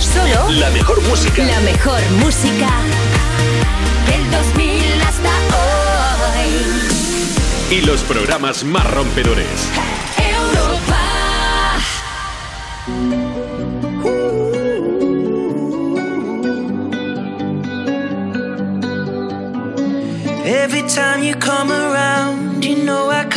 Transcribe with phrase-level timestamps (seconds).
[0.00, 1.44] Solo la mejor música.
[1.44, 2.68] La mejor música
[4.06, 6.48] del 2000 hasta hoy.
[7.70, 9.68] Y los programas más rompedores.
[10.18, 11.02] Europa.
[20.44, 22.55] Every time you come around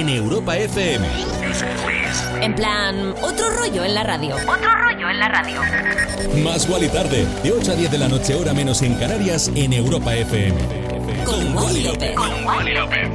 [0.00, 1.08] en Europa FM.
[2.42, 4.36] En plan, otro rollo en la radio.
[4.36, 5.60] Otro rollo en la radio.
[6.44, 9.72] Más Wally tarde, de 8 a 10 de la noche, hora menos en Canarias, en
[9.72, 10.54] Europa FM.
[11.24, 12.14] Con, Wally López.
[12.14, 13.08] Con Wally López.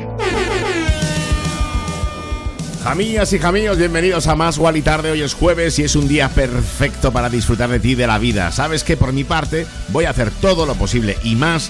[3.32, 5.12] Y jamillos, bienvenidos a Más Wally Tarde.
[5.12, 8.18] Hoy es jueves y es un día perfecto para disfrutar de ti y de la
[8.18, 8.52] vida.
[8.52, 11.70] Sabes que por mi parte voy a hacer todo lo posible y más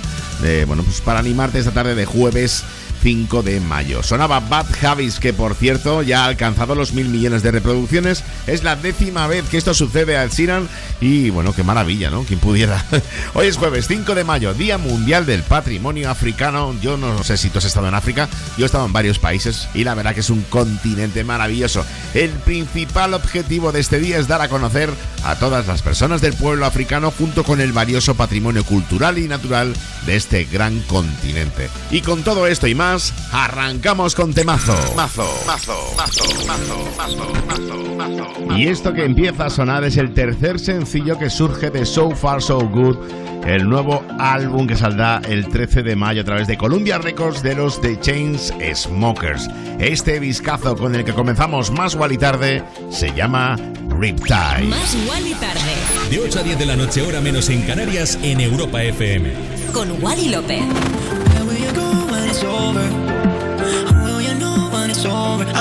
[0.65, 2.63] bueno, pues para animarte esta tarde de jueves
[3.01, 4.03] 5 de mayo.
[4.03, 8.23] Sonaba Bad Habits, que por cierto ya ha alcanzado los mil millones de reproducciones.
[8.47, 10.69] Es la décima vez que esto sucede al Sinan
[10.99, 12.23] y bueno, qué maravilla, ¿no?
[12.23, 12.85] Quien pudiera.
[13.33, 16.75] Hoy es jueves 5 de mayo, Día Mundial del Patrimonio Africano.
[16.81, 19.67] Yo no sé si tú has estado en África, yo he estado en varios países
[19.73, 21.85] y la verdad que es un continente maravilloso.
[22.13, 24.89] El principal objetivo de este día es dar a conocer
[25.23, 29.73] a todas las personas del pueblo africano junto con el valioso patrimonio cultural y natural
[30.05, 31.69] de este gran continente.
[31.89, 32.90] Y con todo esto y más,
[33.31, 34.75] arrancamos con temazo.
[34.97, 38.57] Mazo, mazo, mazo, mazo, mazo, mazo, mazo.
[38.57, 42.41] Y esto que empieza a sonar es el tercer sencillo que surge de So Far
[42.41, 42.97] So Good,
[43.45, 47.55] el nuevo álbum que saldrá el 13 de mayo a través de Columbia Records de
[47.55, 49.47] los The Chains Smokers.
[49.79, 53.55] Este viscazo con el que comenzamos más igual y tarde se llama
[53.87, 54.67] Riptide.
[54.67, 55.61] Más igual y tarde.
[56.09, 59.31] De 8 a 10 de la noche, hora menos en Canarias, en Europa FM.
[59.71, 60.65] Con Wally López.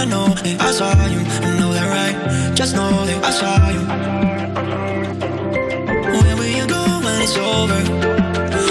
[0.00, 2.55] I know that I saw you, I know that right.
[2.56, 3.82] Just know that I saw you.
[6.23, 7.82] Where will you go when it's over?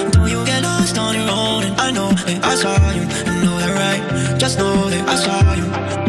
[0.09, 1.63] Don't you get lost on your own?
[1.65, 4.39] And I know that I saw you, I know that right.
[4.39, 6.08] Just know that I saw you.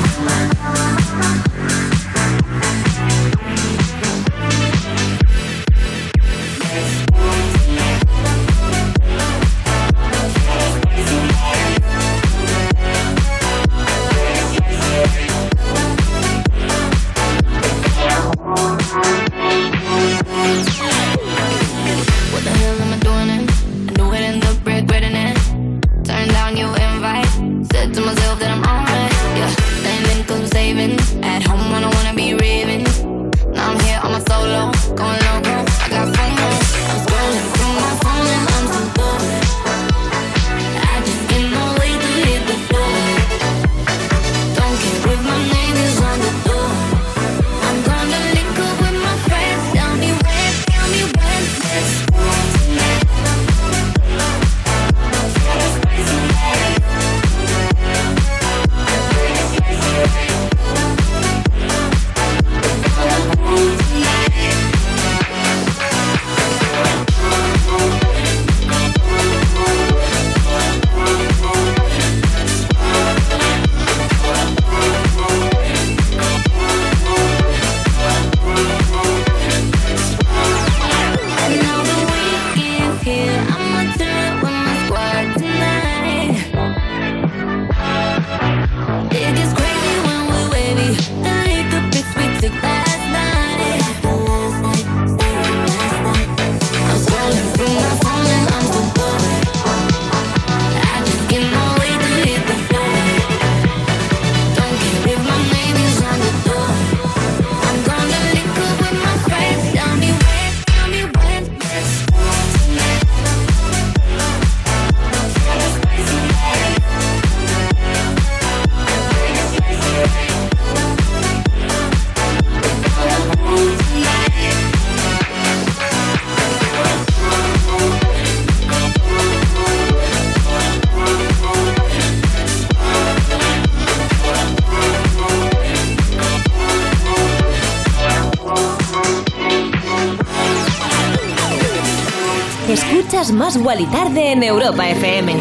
[143.59, 145.35] Más Tarde en Europa FM.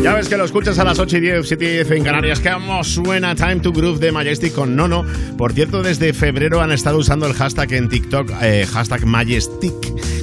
[0.00, 2.38] Ya ves que lo escuchas a las 8 y 10, 7 y 10 en Canarias.
[2.38, 5.04] Que vamos, suena Time to Groove de Majestic con Nono.
[5.36, 9.74] Por cierto, desde febrero han estado usando el hashtag en TikTok, eh, hashtag Majestic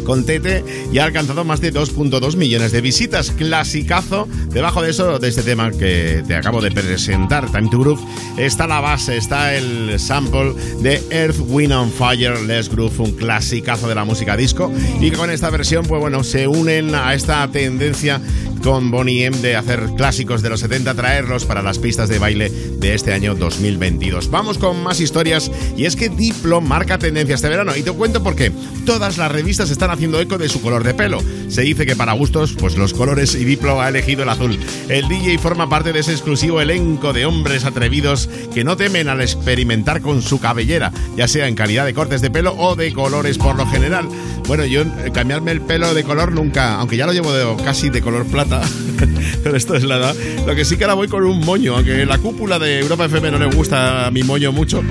[0.06, 3.32] con Tete y ha alcanzado más de 2.2 millones de visitas.
[3.32, 4.28] Clasicazo.
[4.50, 8.02] Debajo de eso, de este tema que te acabo de presentar, Time to Groove,
[8.36, 13.88] está la base, está el sample de Earth, Wind on Fire, Let's Groove, un clasicazo
[13.88, 14.72] de la música disco.
[15.00, 18.20] Y con esta versión, pues bueno, se unen a esta tendencia
[18.64, 22.50] con Bonnie M de hacer clásicos de los 70, traerlos para las pistas de baile
[22.50, 24.30] de este año 2022.
[24.32, 28.22] Vamos con más historias y es que Diplo marca tendencia este verano y te cuento
[28.24, 28.52] por qué.
[28.86, 31.22] Todas las revistas están haciendo eco de su color de pelo.
[31.48, 34.39] Se dice que para gustos, pues los colores y Diplo ha elegido el azul.
[34.40, 39.20] El DJ forma parte de ese exclusivo elenco de hombres atrevidos que no temen al
[39.20, 43.38] experimentar con su cabellera, ya sea en calidad de cortes de pelo o de colores
[43.38, 44.08] por lo general.
[44.48, 47.90] Bueno, yo eh, cambiarme el pelo de color nunca, aunque ya lo llevo de, casi
[47.90, 48.62] de color plata,
[49.44, 50.16] pero esto es la edad.
[50.48, 53.32] Lo que sí que ahora voy con un moño, aunque la cúpula de Europa FM
[53.32, 54.82] no le gusta a mi moño mucho,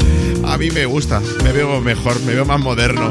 [0.44, 3.10] a mí me gusta, me veo mejor, me veo más moderno.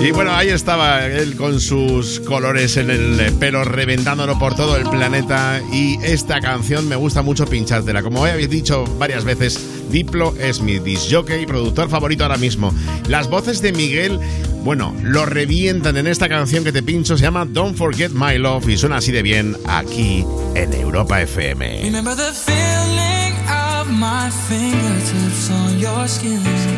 [0.00, 4.88] Y bueno, ahí estaba él con sus colores en el pelo, reventándolo por todo el
[4.88, 5.60] planeta.
[5.72, 8.02] Y esta canción me gusta mucho pinchártela.
[8.02, 9.58] Como habéis dicho varias veces,
[9.90, 12.72] Diplo es mi disjockey productor favorito ahora mismo.
[13.08, 14.20] Las voces de Miguel,
[14.62, 17.16] bueno, lo revientan en esta canción que te pincho.
[17.16, 20.24] Se llama Don't Forget My Love y suena así de bien aquí
[20.54, 21.80] en Europa FM.
[21.82, 26.77] Remember the feeling of my fingertips on your skin.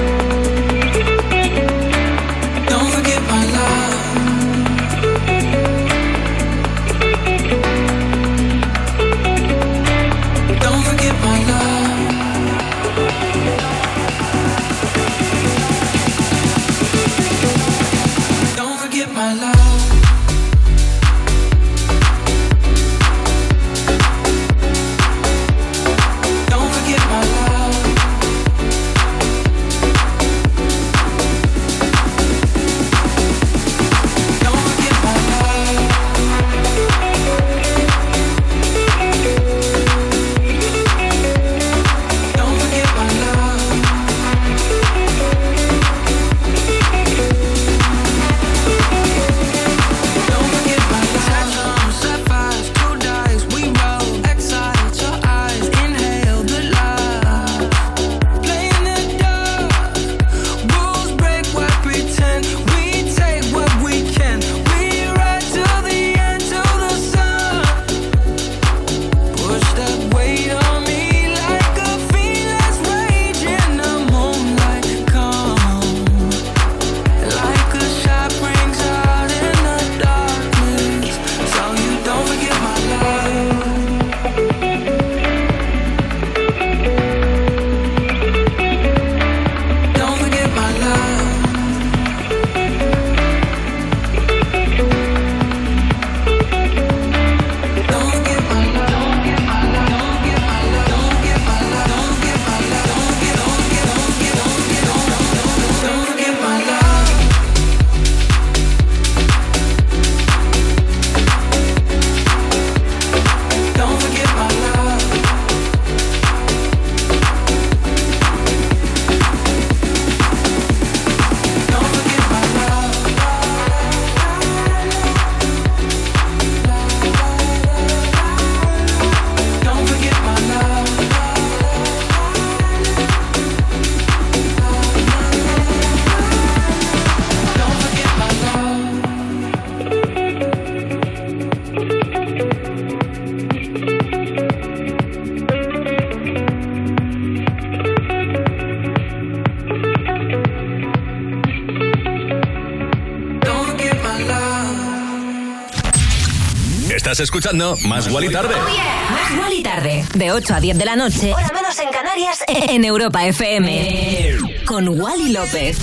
[157.11, 158.55] Estás escuchando Más Guali Tarde.
[158.55, 160.05] Más Guali y Tarde.
[160.15, 161.33] De 8 a 10 de la noche.
[161.33, 162.39] Hora menos en Canarias.
[162.47, 164.37] En Europa FM.
[164.65, 165.77] Con Wally López.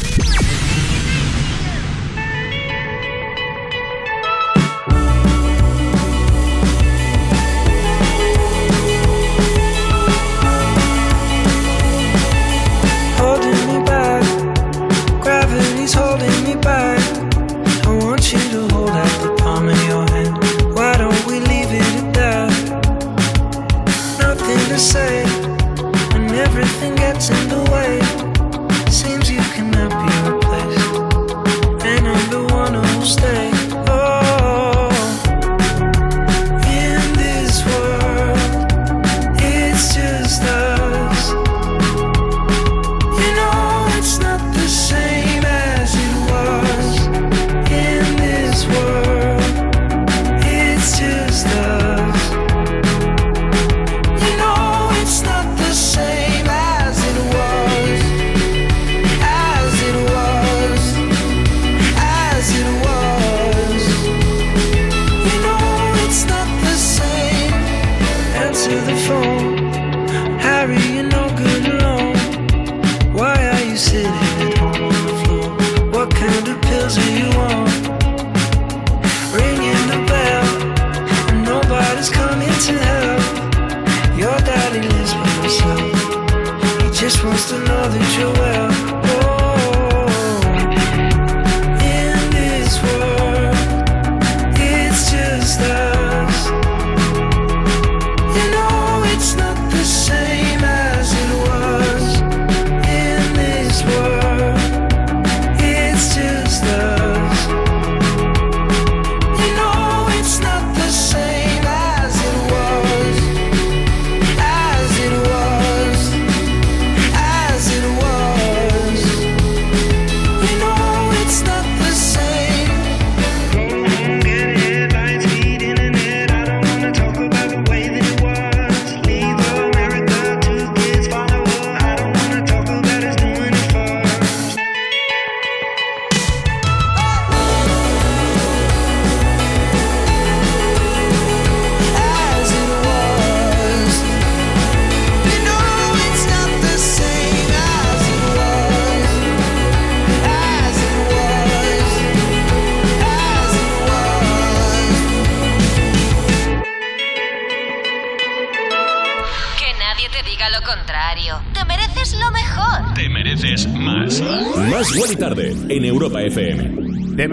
[26.60, 27.57] everything gets in the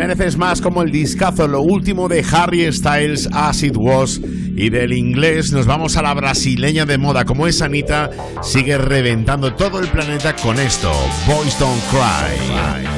[0.08, 4.94] mereces más como el discazo, lo último de Harry Styles, As It Was, y del
[4.94, 8.12] inglés nos vamos a la brasileña de moda, como es Anita,
[8.44, 10.92] sigue reventando todo el planeta con esto,
[11.26, 12.95] Boys Don't Cry.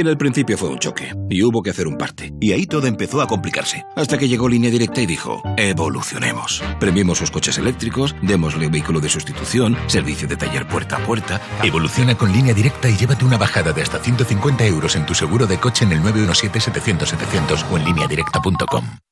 [0.00, 2.32] En el principio fue un choque, y hubo que hacer un parte.
[2.40, 3.84] Y ahí todo empezó a complicarse.
[3.96, 6.64] Hasta que llegó Línea Directa y dijo, evolucionemos.
[6.80, 11.38] Premiemos sus coches eléctricos, démosle vehículo de sustitución, servicio de taller puerta a puerta.
[11.62, 15.46] Evoluciona con línea directa y llévate una bajada de hasta 150 euros en tu seguro
[15.46, 19.09] de coche en el 917-700-700 o en lineadirecta.com.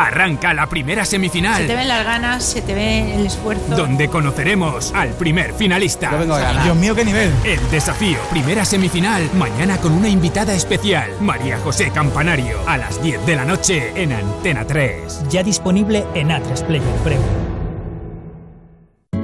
[0.00, 1.60] Arranca la primera semifinal.
[1.60, 3.76] Se te ven las ganas, se te ve el esfuerzo.
[3.76, 6.10] Donde conoceremos al primer finalista.
[6.12, 6.64] Yo vengo a ganar.
[6.64, 7.30] Dios mío, qué nivel.
[7.44, 13.26] El desafío, primera semifinal, mañana con una invitada especial, María José Campanario, a las 10
[13.26, 15.28] de la noche en Antena 3.
[15.28, 17.50] Ya disponible en A3 Player Premium.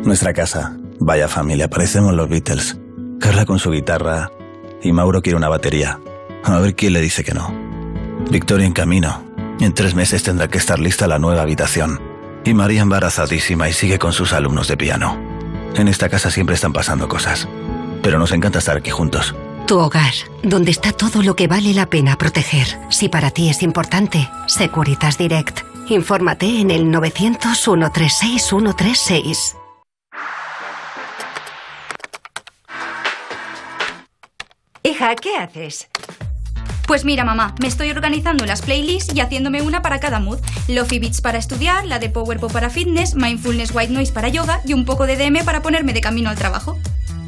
[0.05, 0.77] Nuestra casa.
[1.01, 2.79] Vaya familia, parecemos los Beatles.
[3.19, 4.31] Carla con su guitarra
[4.83, 5.99] y Mauro quiere una batería.
[6.45, 7.51] A ver quién le dice que no.
[8.31, 9.26] Victoria en camino.
[9.61, 12.01] En tres meses tendrá que estar lista la nueva habitación.
[12.45, 15.19] Y María embarazadísima y sigue con sus alumnos de piano.
[15.75, 17.49] En esta casa siempre están pasando cosas.
[18.03, 19.35] Pero nos encanta estar aquí juntos.
[19.67, 22.67] Tu hogar, donde está todo lo que vale la pena proteger.
[22.91, 25.61] Si para ti es importante, Securitas Direct.
[25.89, 29.57] Infórmate en el 900-136-136.
[34.85, 35.89] Hija, ¿qué haces?
[36.87, 40.39] Pues mira, mamá, me estoy organizando las playlists y haciéndome una para cada mood.
[40.69, 44.61] Lofi Beats para estudiar, la de Power Pop para fitness, Mindfulness White Noise para yoga
[44.65, 46.79] y un poco de DM para ponerme de camino al trabajo.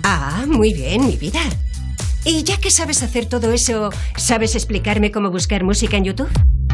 [0.04, 1.40] Ah, muy bien, mi vida.
[2.24, 6.30] Y ya que sabes hacer todo eso, ¿sabes explicarme cómo buscar música en YouTube?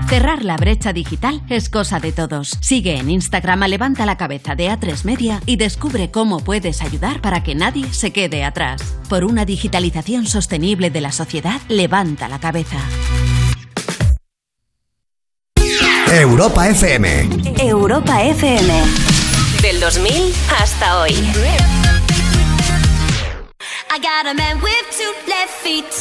[0.08, 2.58] Cerrar la brecha digital es cosa de todos.
[2.60, 7.20] Sigue en Instagram a Levanta la Cabeza de A3 Media y descubre cómo puedes ayudar
[7.20, 8.82] para que nadie se quede atrás.
[9.08, 12.78] Por una digitalización sostenible de la sociedad, levanta la cabeza.
[16.12, 17.28] Europa FM.
[17.58, 18.72] Europa FM.
[19.62, 20.12] Del 2000
[20.60, 21.14] hasta hoy.
[23.94, 25.94] I got a man with two left feet.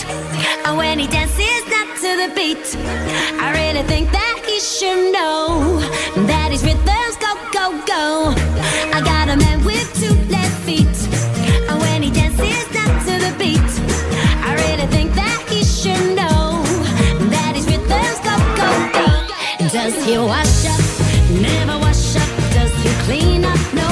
[0.66, 2.66] And when he dances not to the beat,
[3.40, 5.78] I really think that he should know
[6.26, 8.34] that his rhythms go, go, go.
[8.98, 10.98] I got a man with two left feet.
[11.70, 13.72] And when he dances not to the beat,
[14.42, 16.66] I really think that he should know
[17.30, 19.70] that his rhythms go, go, go.
[19.70, 20.82] Does he wash up?
[21.30, 22.30] Never wash up.
[22.58, 23.62] Does he clean up?
[23.76, 23.83] No,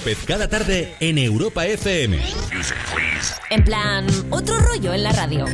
[0.00, 2.18] López cada tarde en Europa FM.
[3.50, 5.44] En plan, otro rollo en la radio.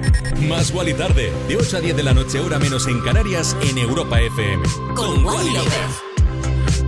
[0.49, 3.77] Más Wally tarde, de 8 a 10 de la noche, hora menos en Canarias, en
[3.77, 4.63] Europa FM.
[4.95, 5.73] Con Wally López.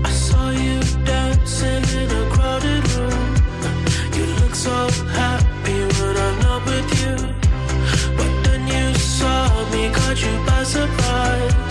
[0.05, 3.35] I saw you dancing in a crowded room.
[4.17, 7.17] You look so happy when I'm not with you.
[8.17, 11.68] But then you saw me, caught you by surprise.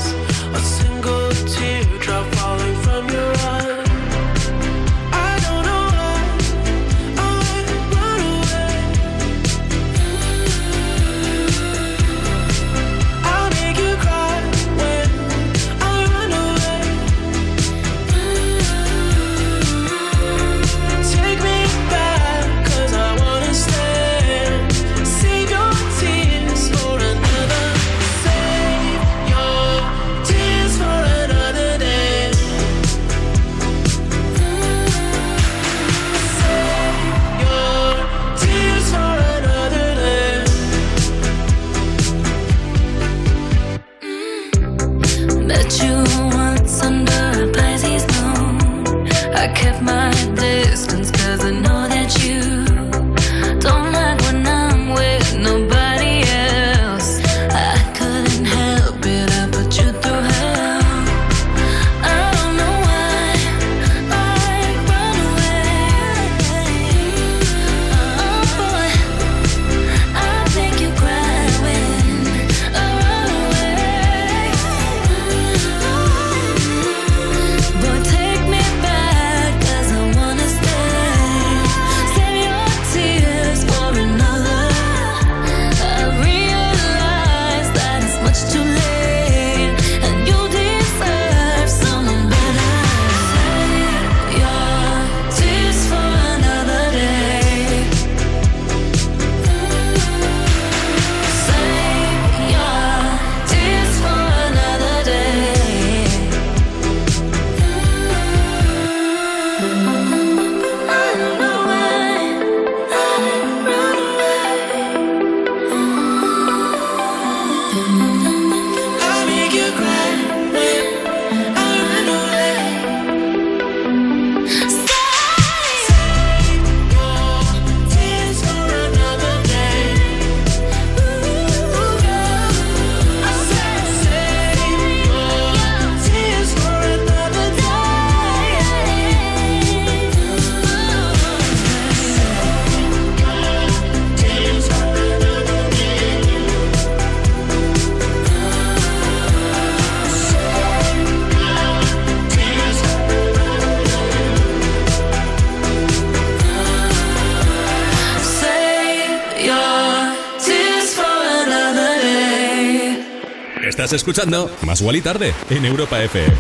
[163.98, 166.34] Escuchando Más y Tarde en Europa FM.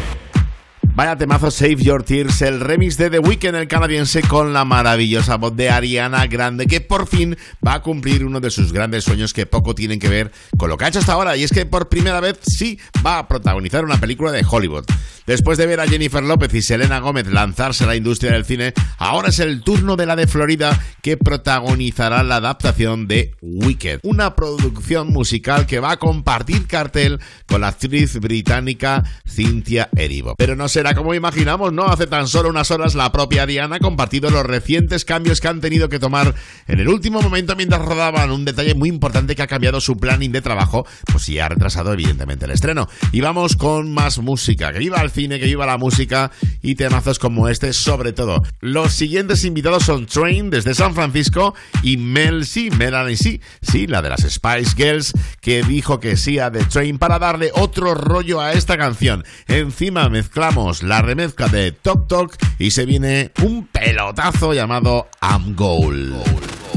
[0.97, 5.37] Vaya temazo Save Your Tears, el remix de The Weeknd, el canadiense, con la maravillosa
[5.37, 9.31] voz de Ariana Grande, que por fin va a cumplir uno de sus grandes sueños
[9.31, 11.67] que poco tienen que ver con lo que ha hecho hasta ahora, y es que
[11.67, 14.85] por primera vez sí va a protagonizar una película de Hollywood.
[15.27, 18.73] Después de ver a Jennifer López y Selena Gómez lanzarse a la industria del cine,
[18.97, 24.35] ahora es el turno de la de Florida que protagonizará la adaptación de Wicked, una
[24.35, 30.35] producción musical que va a compartir cartel con la actriz británica Cynthia Erivo.
[30.37, 31.85] Pero no será como imaginamos, ¿no?
[31.85, 35.59] Hace tan solo unas horas la propia Diana ha compartido los recientes cambios que han
[35.59, 36.35] tenido que tomar
[36.67, 40.31] en el último momento mientras rodaban un detalle muy importante que ha cambiado su planning
[40.31, 42.87] de trabajo, pues sí ha retrasado evidentemente el estreno.
[43.11, 47.17] Y vamos con más música, que viva el cine, que viva la música y temazos
[47.17, 48.43] como este sobre todo.
[48.59, 54.01] Los siguientes invitados son Train desde San Francisco y Mel C, Melanie C, sí, la
[54.01, 58.41] de las Spice Girls, que dijo que sí a The Train para darle otro rollo
[58.41, 59.23] a esta canción.
[59.47, 66.76] Encima mezclamos la remezcla de Top Talk y se viene un pelotazo llamado I'm Gold.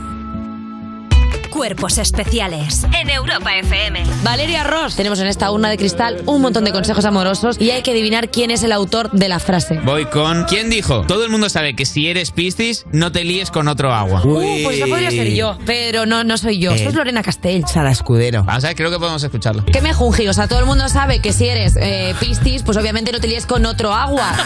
[1.61, 4.03] Cuerpos especiales en Europa FM.
[4.23, 4.95] Valeria Ross.
[4.95, 8.31] Tenemos en esta urna de cristal un montón de consejos amorosos y hay que adivinar
[8.31, 9.79] quién es el autor de la frase.
[9.83, 10.45] Voy con.
[10.45, 11.05] ¿Quién dijo?
[11.05, 14.23] Todo el mundo sabe que si eres Piscis, no te líes con otro agua.
[14.25, 16.71] Uh, pues esa podría ser yo, pero no, no soy yo.
[16.71, 16.83] Eh.
[16.83, 17.63] Soy Lorena Castell.
[17.67, 18.43] Sara Escudero.
[18.43, 19.63] Vamos a ver, creo que podemos escucharlo.
[19.65, 20.27] ¿Qué me jungi?
[20.29, 23.27] O sea, todo el mundo sabe que si eres eh, Piscis, pues obviamente no te
[23.27, 24.35] líes con otro agua.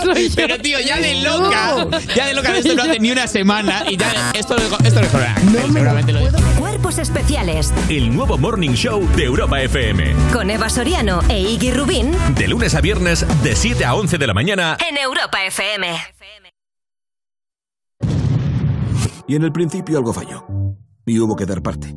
[0.34, 1.86] Pero tío, ya de loca.
[2.16, 5.84] Ya de loca, esto no hace ni una semana y ya esto lo esto lo
[5.84, 5.99] lo
[6.58, 10.14] Cuerpos especiales El nuevo Morning Show de Europa FM.
[10.32, 14.26] con Eva Soriano e Iggy Rubín De lunes a viernes, de 7 a 11 de
[14.26, 14.78] la mañana.
[14.88, 15.88] en Europa FM.
[19.28, 20.44] Y en el principio algo falló.
[21.06, 21.94] Y hubo que dar parte.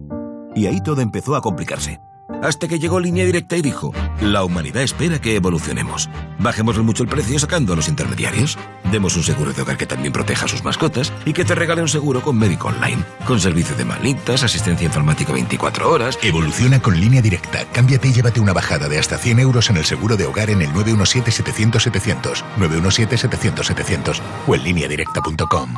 [0.55, 1.99] Y ahí todo empezó a complicarse.
[2.43, 6.09] Hasta que llegó Línea Directa y dijo, la humanidad espera que evolucionemos.
[6.39, 8.57] Bajemos mucho el precio sacando a los intermediarios.
[8.91, 11.81] Demos un seguro de hogar que también proteja a sus mascotas y que te regale
[11.81, 13.01] un seguro con médico online.
[13.25, 16.19] Con servicio de malitas, asistencia informática 24 horas.
[16.21, 17.63] Evoluciona con línea directa.
[17.71, 20.61] Cámbiate y llévate una bajada de hasta 100 euros en el seguro de hogar en
[20.61, 25.75] el 917-700-700, 917-700-700 o en lineadirecta.com.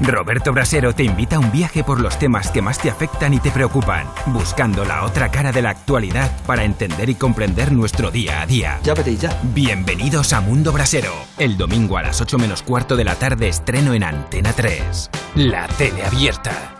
[0.00, 3.38] Roberto Brasero te invita a un viaje por los temas que más te afectan y
[3.38, 8.40] te preocupan, buscando la otra cara de la actualidad para entender y comprender nuestro día
[8.40, 8.80] a día.
[8.82, 9.38] Ya vete ya.
[9.54, 11.12] Bienvenidos a Mundo Brasero.
[11.38, 15.10] El domingo a las 8 menos cuarto de la tarde estreno en Antena 3.
[15.34, 16.79] La tele abierta.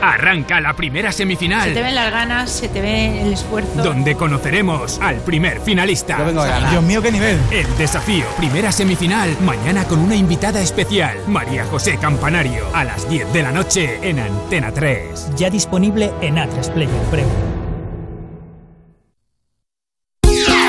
[0.00, 1.68] Arranca la primera semifinal.
[1.68, 3.82] Se te ven las ganas, se te ve el esfuerzo.
[3.82, 6.18] Donde conoceremos al primer finalista.
[6.18, 6.70] Yo vengo a ganar.
[6.70, 7.38] Dios mío, qué nivel.
[7.50, 13.32] El desafío, primera semifinal, mañana con una invitada especial, María José Campanario, a las 10
[13.32, 15.36] de la noche en Antena 3.
[15.36, 17.58] Ya disponible en A3 Player Premium.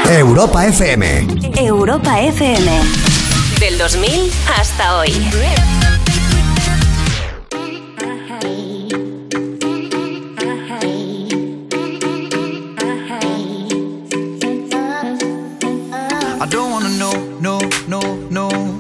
[0.10, 1.28] Europa FM.
[1.56, 2.82] Europa FM.
[3.60, 5.12] Del 2000 hasta hoy.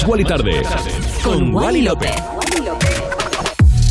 [0.00, 0.62] Más Wally Tarde.
[1.22, 2.14] Con Wally López.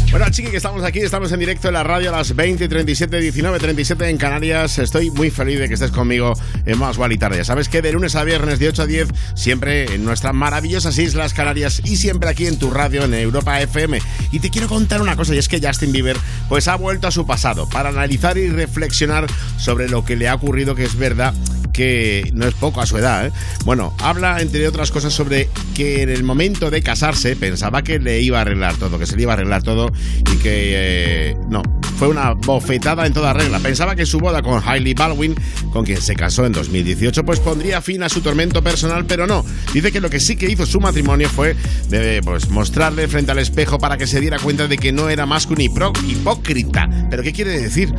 [0.10, 2.68] Bueno, chiqui, que estamos aquí, estamos en directo en la radio a las 20 y
[2.68, 4.80] 37, 19, 37 en Canarias.
[4.80, 6.34] Estoy muy feliz de que estés conmigo
[6.66, 7.46] en Más Gual y Tarde.
[7.46, 11.36] Sabes que de lunes a viernes de 8 a 10, siempre en nuestras maravillosas Islas
[11.36, 14.02] Canarias y siempre aquí en tu radio en Europa FM.
[14.32, 17.12] Y te quiero contar una cosa, y es que Justin Bieber pues ha vuelto a
[17.12, 21.36] su pasado para analizar y reflexionar sobre lo que le ha ocurrido, que es verdad
[21.80, 23.28] que no es poco a su edad.
[23.28, 23.32] ¿eh?
[23.64, 28.20] Bueno, habla entre otras cosas sobre que en el momento de casarse pensaba que le
[28.20, 31.64] iba a arreglar todo, que se le iba a arreglar todo y que eh, no,
[32.00, 33.60] fue una bofetada en toda regla.
[33.60, 35.36] Pensaba que su boda con Hailey Baldwin,
[35.74, 39.44] con quien se casó en 2018, pues pondría fin a su tormento personal, pero no.
[39.74, 41.58] Dice que lo que sí que hizo su matrimonio fue
[41.90, 45.26] de, pues, mostrarle frente al espejo para que se diera cuenta de que no era
[45.26, 46.90] más que un hipócrita.
[47.10, 47.94] ¿Pero qué quiere decir?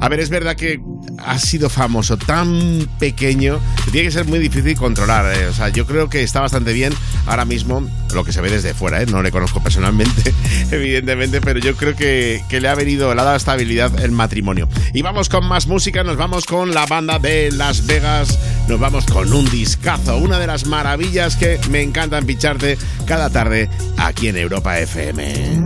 [0.00, 0.80] A ver, es verdad que
[1.18, 5.32] ha sido famoso tan pequeño que tiene que ser muy difícil controlar.
[5.32, 5.46] ¿eh?
[5.46, 6.92] O sea, yo creo que está bastante bien
[7.26, 9.00] ahora mismo lo que se ve desde fuera.
[9.00, 9.06] ¿eh?
[9.06, 10.34] No le conozco personalmente,
[10.72, 14.70] evidentemente, pero yo creo que, que le ha venido, dado estabilidad el matrimonio.
[14.94, 18.38] Y vamos con más música, nos vamos con la banda de Las Vegas,
[18.68, 23.68] nos vamos con un discazo, una de las maravillas que me encantan pincharte cada tarde
[23.98, 25.60] aquí en Europa FM.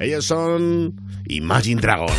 [0.00, 0.99] Ellos son
[1.30, 2.16] Imagine Dragons.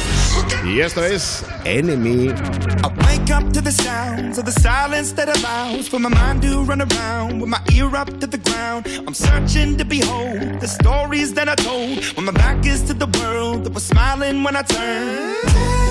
[0.64, 2.30] Y esto es Enemy.
[2.30, 6.64] I wake up to the sounds of the silence that allows for my mind to
[6.64, 8.88] run around with my ear up to the ground.
[9.05, 13.07] I'm searching to behold the stories that I told when my back is to the
[13.20, 15.91] world that was smiling when I turned.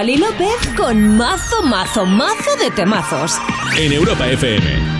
[0.00, 3.34] Wally López con mazo, mazo, mazo de temazos.
[3.76, 4.99] En Europa FM.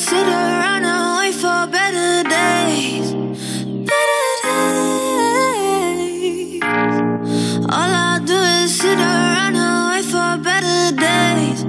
[0.00, 3.12] Do is sit around and wait for better days.
[3.86, 4.32] Better
[5.96, 6.62] days.
[7.68, 11.64] All I do is sit around and wait for better days.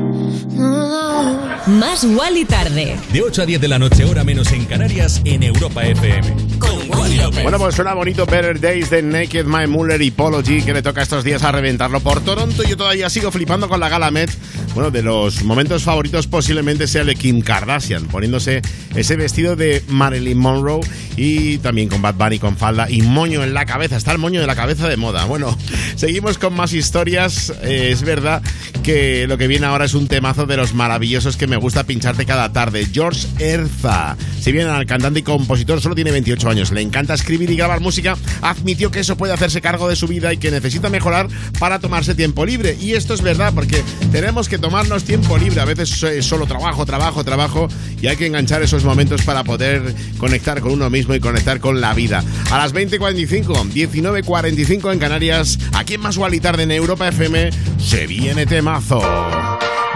[1.67, 2.97] Más Wally tarde.
[3.11, 6.57] De 8 a 10 de la noche, hora menos en Canarias, en Europa FM.
[6.59, 7.43] Con Wally López.
[7.43, 10.81] Bueno, pues suena bonito Better Days de Naked My Muller y Polo G, que le
[10.81, 12.63] toca estos días a reventarlo por Toronto.
[12.63, 14.31] Yo todavía sigo flipando con la gala Met.
[14.73, 18.61] Bueno, de los momentos favoritos posiblemente sea el de Kim Kardashian, poniéndose
[18.95, 20.79] ese vestido de Marilyn Monroe
[21.17, 23.97] y también con Bad Bunny con falda y moño en la cabeza.
[23.97, 25.25] Está el moño de la cabeza de moda.
[25.25, 25.57] Bueno,
[25.95, 27.51] seguimos con más historias.
[27.63, 28.41] Eh, es verdad
[28.81, 32.25] que lo que viene ahora es un temazo de los maravillosos que me gusta pincharte
[32.25, 32.87] cada tarde.
[32.91, 34.15] George Erza.
[34.39, 37.81] Si bien al cantante y compositor solo tiene 28 años, le encanta escribir y grabar
[37.81, 41.27] música, admitió que eso puede hacerse cargo de su vida y que necesita mejorar
[41.59, 42.77] para tomarse tiempo libre.
[42.79, 45.59] Y esto es verdad, porque tenemos que tomarnos tiempo libre.
[45.59, 47.67] A veces es solo trabajo, trabajo, trabajo,
[48.01, 51.81] y hay que enganchar esos momentos para poder conectar con uno mismo y conectar con
[51.81, 52.23] la vida.
[52.51, 57.49] A las 20.45, 19.45 en Canarias, aquí en Más y Tarde en Europa FM,
[57.79, 59.01] se viene temazo.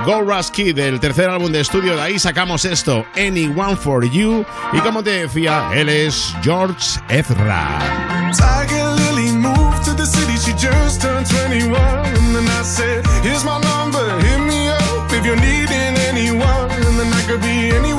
[0.05, 4.45] Go Rush Kid, tercer álbum de estudio, de ahí sacamos esto, Anyone for You.
[4.73, 7.79] Y como te decía, él es George Ezra.
[10.57, 11.75] Just turned 21.
[11.75, 14.44] And then I said, Here's my number, hit
[15.25, 16.69] if you're needing anyone.
[16.97, 17.94] Then I could be anyone,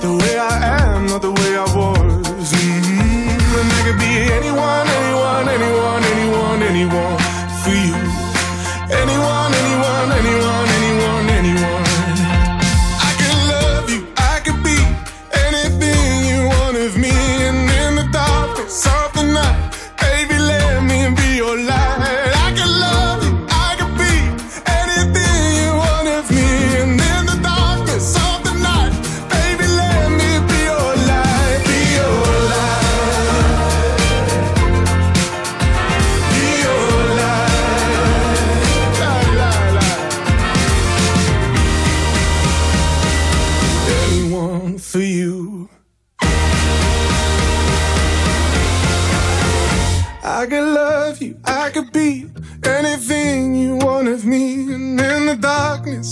[0.00, 2.52] The way I am, not the way I was.
[2.52, 7.19] hmm And I could be anyone, anyone, anyone, anyone, anyone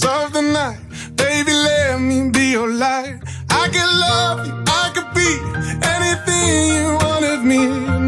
[0.00, 0.78] darkness of the night,
[1.16, 3.20] baby, let me be your light.
[3.50, 5.30] I could love you, I could be
[5.86, 8.07] anything you want of me.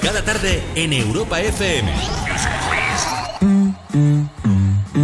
[0.00, 2.23] Cada tarde en Europa FM.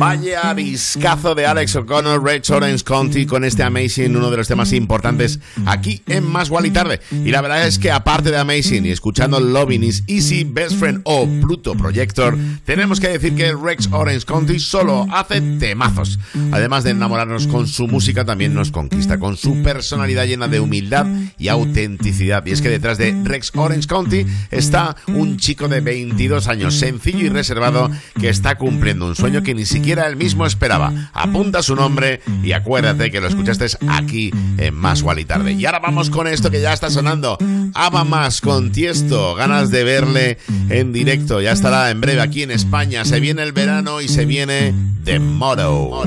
[0.01, 4.73] Vaya viscazo de Alex O'Connor, Red Orange County con este Amazing, uno de los temas
[4.73, 7.03] importantes aquí en Más Wally Tarde.
[7.11, 11.03] Y la verdad es que aparte de Amazing y escuchando Loving is Easy, Best Friend
[11.05, 16.19] o Pluto Projector, tenemos que decir que Rex Orange County solo hace temazos.
[16.51, 21.05] Además de enamorarnos con su música, también nos conquista con su personalidad llena de humildad
[21.37, 22.47] y autenticidad.
[22.47, 27.27] Y es que detrás de Rex Orange County está un chico de 22 años, sencillo
[27.27, 30.93] y reservado, que está cumpliendo un sueño que ni siquiera él mismo esperaba.
[31.13, 35.53] Apunta su nombre y acuérdate que lo escuchaste aquí en Más Wally Tarde.
[35.53, 37.39] Y ahora vamos con esto que ya está sonando.
[37.75, 39.35] Ava Más con Tiesto.
[39.35, 40.39] Ganas de verle
[40.69, 41.41] en directo.
[41.41, 43.05] Ya estará en breve aquí en España.
[43.05, 44.75] Se viene el verano y se viene
[45.05, 46.03] The Motto.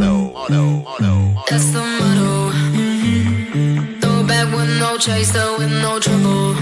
[1.50, 2.52] That's the motto.
[4.00, 6.56] Throw it back with no chaser, with no trouble.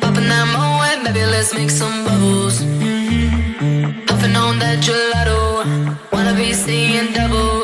[0.00, 2.62] Popping that moe, baby, let's make some bubbles.
[4.26, 5.62] Puffing on that gelato.
[6.12, 7.62] Wanna be seeing double.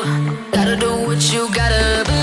[0.51, 2.22] Gotta do what you gotta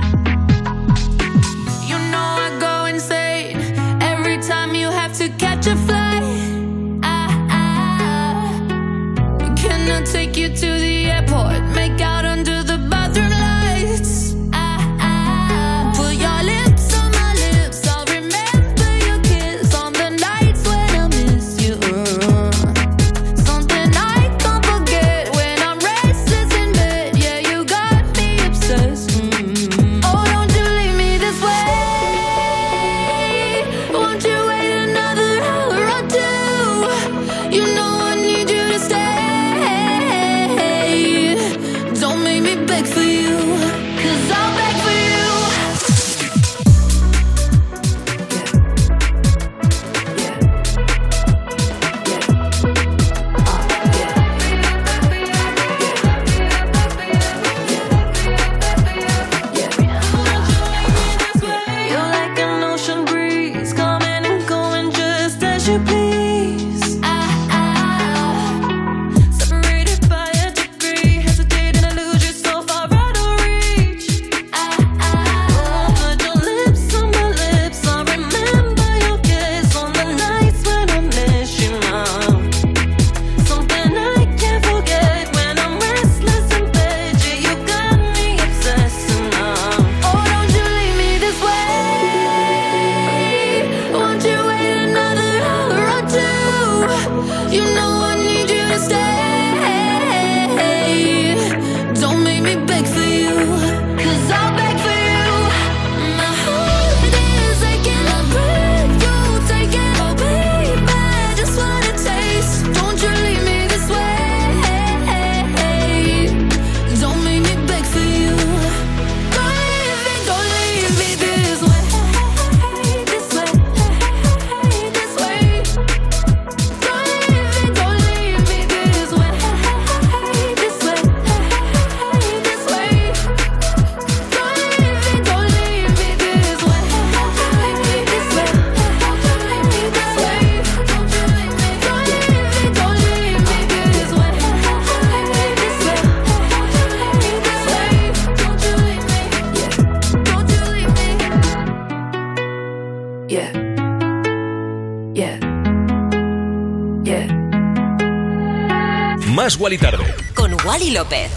[161.01, 161.31] López.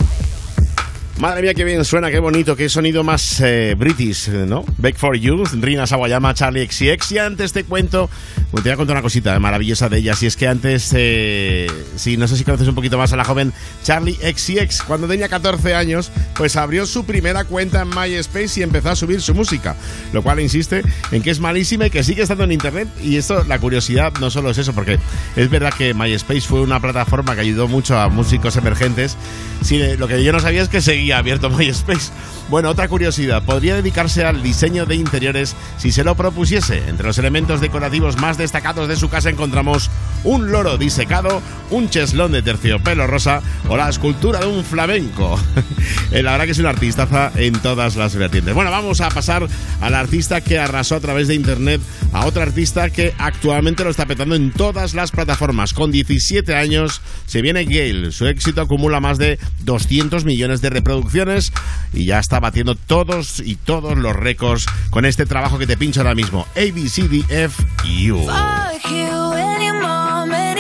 [1.19, 4.65] Madre mía, qué bien suena, qué bonito, qué sonido más eh, british, ¿no?
[4.79, 7.13] Back for You, Rina Sawayama, Charlie XCX.
[7.13, 8.11] Y antes te cuento,
[8.51, 10.17] pues te voy a contar una cosita maravillosa de ella.
[10.17, 13.25] Si es que antes, eh, sí, no sé si conoces un poquito más a la
[13.25, 13.53] joven
[13.85, 14.83] Charlie XCX.
[14.83, 19.23] Cuando tenía 14 años, pues abrió su primera cuenta en MySpace y empezó a subir
[19.23, 19.77] su música.
[20.13, 22.89] Lo cual insiste en que es malísima y que sigue estando en internet.
[23.01, 24.99] Y esto, la curiosidad no solo es eso, porque
[25.37, 29.17] es verdad que MySpace fue una plataforma que ayudó mucho a músicos emergentes
[29.65, 32.13] Sí, eh, lo que yo no sabía es que seguía abierto MySpace.
[32.51, 36.87] Bueno, otra curiosidad, podría dedicarse al diseño de interiores si se lo propusiese.
[36.87, 39.91] Entre los elementos decorativos más destacados de su casa encontramos
[40.23, 41.41] un loro disecado,
[41.71, 45.41] un cheslón de terciopelo rosa o la escultura de un flamenco.
[46.11, 48.55] la verdad que es una artistaza en todas las vertientes.
[48.55, 49.49] Bueno, vamos a pasar
[49.81, 51.81] al artista que arrasó a través de internet
[52.15, 55.75] a otro artista que actualmente lo está petando en todas las plataformas.
[55.75, 58.13] Con 17 años se viene Gale.
[58.13, 61.53] Su éxito acumula más de 200 millones de reproducciones
[61.93, 66.01] y ya está batiendo todos y todos los récords con este trabajo que te pincho
[66.01, 66.47] ahora mismo.
[66.55, 67.63] A, B, C, D, F,
[68.11, 68.27] U.
[68.27, 69.35] Fuck you,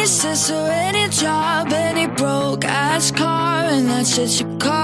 [0.04, 4.83] any sister, any job, any broke ass car, and that shit you call art.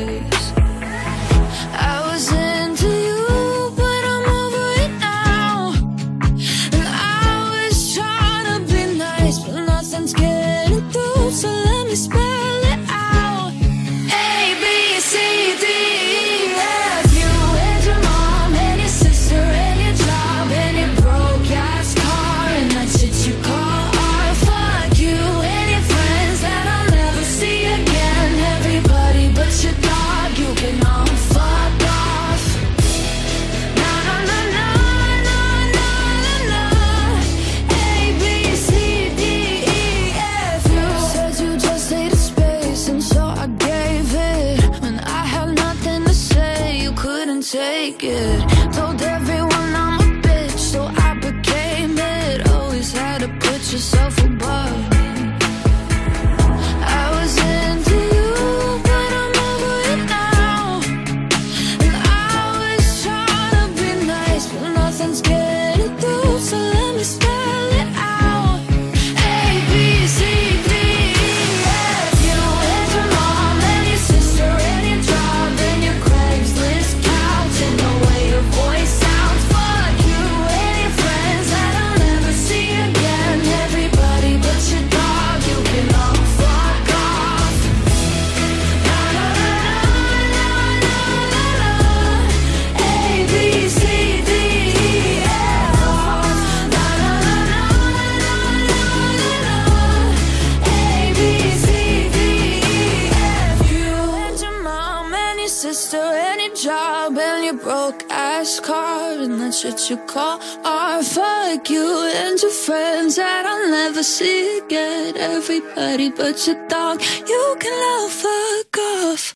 [109.91, 111.05] That shit you call art.
[111.05, 115.17] Fuck you and your friends that I'll never see again.
[115.17, 119.35] Everybody but your dog, you can love fuck off.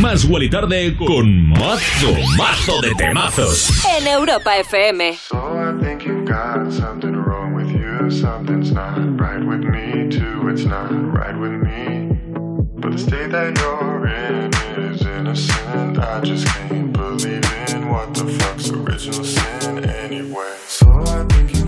[0.00, 3.84] Más Wally Tarde con Mazo, Mazo de temazos.
[3.98, 5.18] En Europa FM.
[5.32, 8.10] I think you've got something wrong with you.
[8.10, 10.48] Something's not right with me, too.
[10.48, 12.16] It's not right with me.
[12.80, 15.98] But the state that you're in is innocent.
[15.98, 20.54] I just can't believe in what the fuck's original sin anyway.
[20.66, 21.59] So I think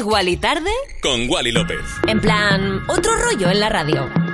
[0.00, 0.70] Wally tarde,
[1.02, 1.80] Con Wally López.
[2.06, 4.25] en plan, otro rollo en la radio.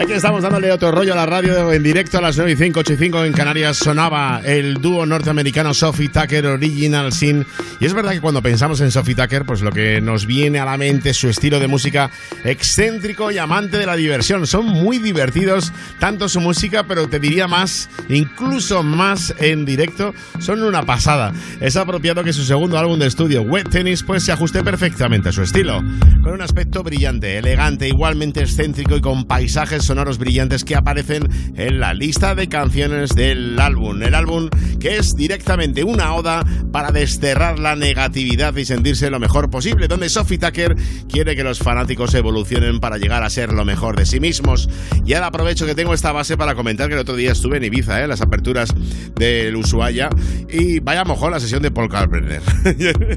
[0.00, 2.78] Aquí estamos dándole otro rollo a la radio en directo a las 9 y 5,
[2.78, 3.78] 8 y 5 en Canarias.
[3.78, 7.44] Sonaba el dúo norteamericano Sophie Tucker Original Sin.
[7.80, 10.64] Y es verdad que cuando pensamos en Sophie Tucker, pues lo que nos viene a
[10.64, 12.12] la mente es su estilo de música
[12.44, 14.46] excéntrico y amante de la diversión.
[14.46, 20.14] Son muy divertidos, tanto su música, pero te diría más, incluso más en directo.
[20.38, 21.32] Son una pasada.
[21.60, 25.32] Es apropiado que su segundo álbum de estudio, Wet Tennis, pues se ajuste perfectamente a
[25.32, 25.82] su estilo.
[26.28, 31.26] Con un aspecto brillante, elegante, igualmente excéntrico y con paisajes sonoros brillantes que aparecen
[31.56, 34.02] en la lista de canciones del álbum.
[34.02, 39.48] El álbum que es directamente una oda para desterrar la negatividad y sentirse lo mejor
[39.48, 40.76] posible, donde Sophie Tucker
[41.10, 44.68] quiere que los fanáticos evolucionen para llegar a ser lo mejor de sí mismos.
[45.06, 47.64] Y ahora aprovecho que tengo esta base para comentar que el otro día estuve en
[47.64, 48.06] Ibiza, ¿eh?
[48.06, 48.74] las aperturas
[49.18, 50.08] del Ushuaia,
[50.50, 52.42] y vaya mojón la sesión de Paul Kalkbrenner.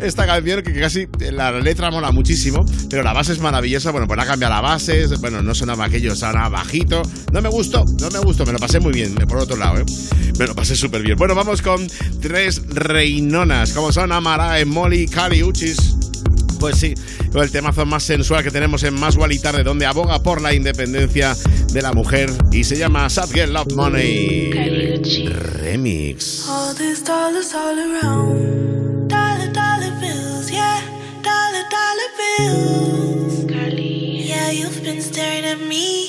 [0.00, 3.90] esta canción que casi la letra mola muchísimo, pero la base es maravillosa.
[3.90, 7.02] Bueno, pues la cambia la base, bueno, no sonaba aquello, sonaba bajito.
[7.32, 9.84] No me gustó, no me gustó, me lo pasé muy bien, por otro lado, ¿eh?
[10.38, 11.16] Me lo pasé súper bien.
[11.16, 11.86] Bueno, vamos con
[12.20, 15.96] tres reinonas, como son Amara, Molly Cali Uchis.
[16.60, 16.94] Pues sí,
[17.34, 21.36] el temazo más sensual que tenemos en Más y Tarde, donde aboga por la independencia
[21.72, 24.50] de la mujer y se llama Sad Girl Love Money
[25.04, 26.48] Remix.
[26.48, 29.08] All these dollars all around.
[29.08, 30.80] Dollar, dollar bills, yeah.
[31.22, 33.44] Dollar, dollar bills.
[33.50, 34.22] Carly.
[34.22, 36.07] Yeah, you've been staring at me.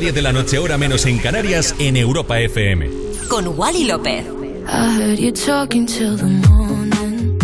[0.00, 2.88] 10 de la noche, hora menos en Canarias, en Europa FM.
[3.28, 4.24] Con Wally López.
[4.66, 7.38] I heard you talking till the morning.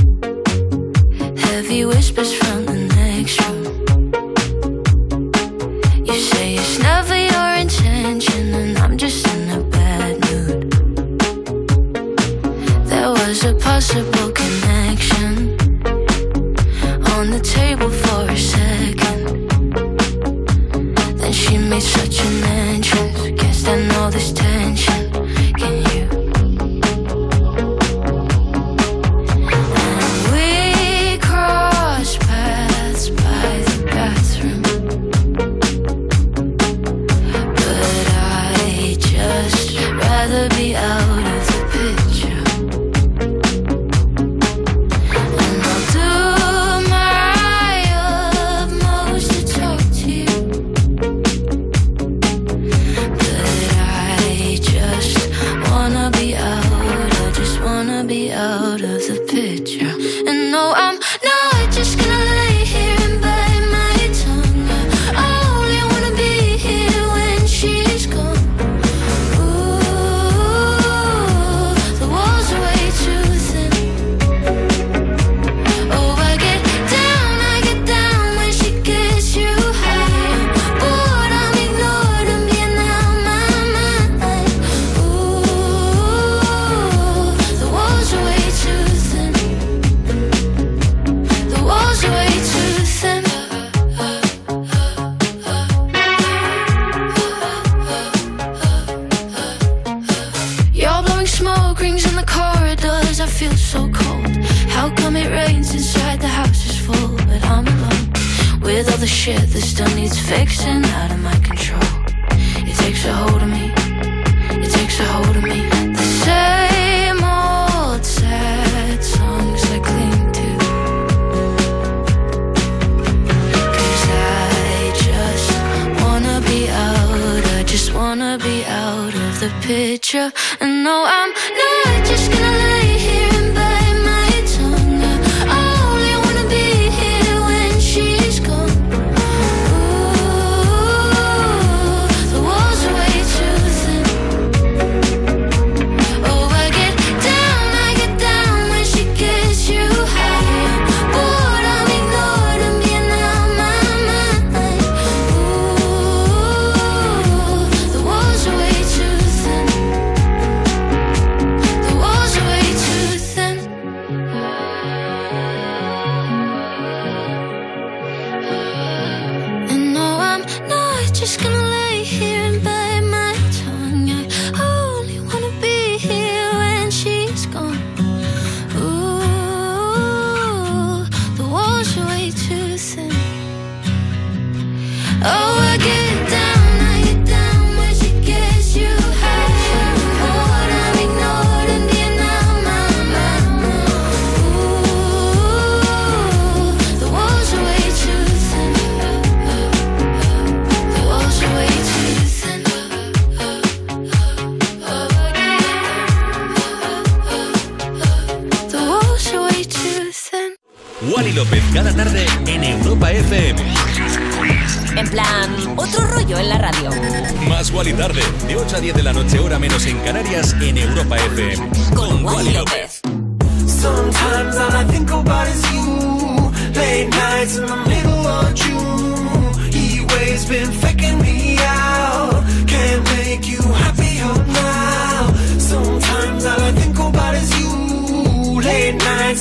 [1.36, 4.10] Heavy whispers from the next room.
[6.06, 10.70] You say it's never your intention, and I'm just in a bad mood.
[12.86, 15.58] There was a possible connection
[17.16, 19.45] on the table for a second.
[21.46, 23.15] she made such a mention.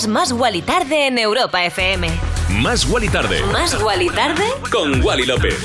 [0.00, 2.08] Escuchas Más Guali Tarde en Europa FM.
[2.62, 3.42] Más Guali Tarde.
[3.52, 4.44] ¿Más Guali Tarde?
[4.70, 5.58] Con Wally López.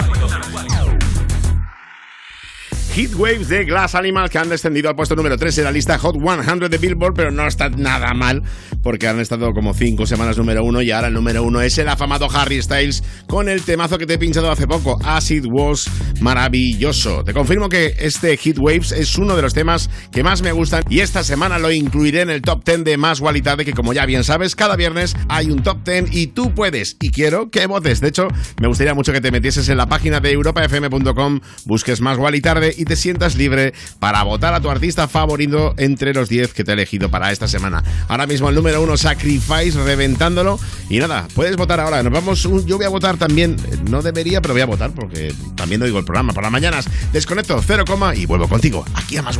[2.95, 5.97] Heat Waves de Glass Animal que han descendido al puesto número 3 en la lista
[5.97, 8.41] Hot 100 de Billboard, pero no está nada mal
[8.81, 11.89] porque han estado como 5 semanas número 1 y ahora el número 1 es el
[11.89, 15.89] afamado Harry Styles con el temazo que te he pinchado hace poco, Acid Was
[16.21, 17.25] maravilloso.
[17.25, 20.81] Te confirmo que este Heat Waves es uno de los temas que más me gustan
[20.89, 24.05] y esta semana lo incluiré en el top 10 de Más Gualitarde que como ya
[24.05, 27.99] bien sabes, cada viernes hay un top 10 y tú puedes y quiero que votes.
[27.99, 28.29] De hecho,
[28.61, 32.85] me gustaría mucho que te metieses en la página de europafm.com, busques Más Gualitarde y
[32.85, 36.73] te sientas libre para votar a tu artista favorito entre los 10 que te he
[36.75, 37.83] elegido para esta semana.
[38.07, 40.57] Ahora mismo el número 1, Sacrifice, reventándolo.
[40.89, 42.01] Y nada, puedes votar ahora.
[42.03, 44.91] Nos vamos, un- yo voy a votar también, eh, no debería, pero voy a votar
[44.91, 46.87] porque también oigo el programa por las mañanas.
[47.11, 49.37] Desconecto, cero coma y vuelvo contigo, aquí a Más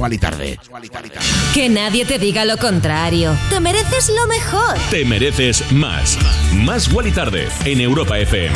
[1.54, 3.36] Que nadie te diga lo contrario.
[3.52, 4.76] Te mereces lo mejor.
[4.90, 6.18] Te mereces más.
[6.56, 8.56] Más Guali Tarde en Europa FM.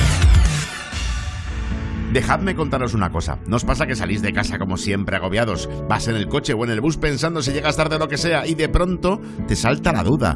[2.11, 3.37] Dejadme contaros una cosa.
[3.45, 5.69] ¿No os pasa que salís de casa como siempre agobiados?
[5.87, 8.17] Vas en el coche o en el bus pensando si llegas tarde o lo que
[8.17, 10.35] sea y de pronto te salta la duda.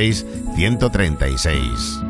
[0.00, 2.00] 900-136-136.
[2.00, 2.09] Tú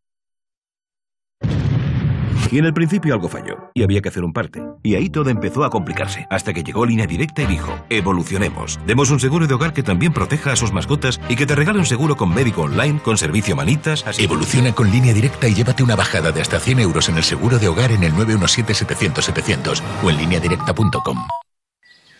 [2.51, 4.61] Y en el principio algo falló, y había que hacer un parte.
[4.83, 8.77] Y ahí todo empezó a complicarse, hasta que llegó Línea Directa y dijo, evolucionemos.
[8.85, 11.79] Demos un seguro de hogar que también proteja a sus mascotas y que te regale
[11.79, 14.25] un seguro con médico online, con servicio manitas, así...
[14.25, 17.57] Evoluciona con línea directa y llévate una bajada de hasta 100 euros en el seguro
[17.57, 21.27] de hogar en el 917-700-700 o en lineadirecta.com.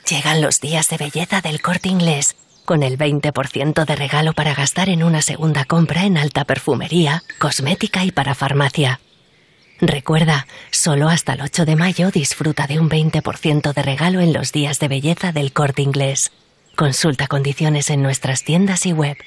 [0.10, 4.88] Llegan los días de belleza del corte inglés, con el 20% de regalo para gastar
[4.88, 9.02] en una segunda compra en alta perfumería, cosmética y para farmacia.
[9.82, 14.52] Recuerda, solo hasta el 8 de mayo disfruta de un 20% de regalo en los
[14.52, 16.32] días de belleza del corte inglés.
[16.76, 19.18] Consulta condiciones en nuestras tiendas y web.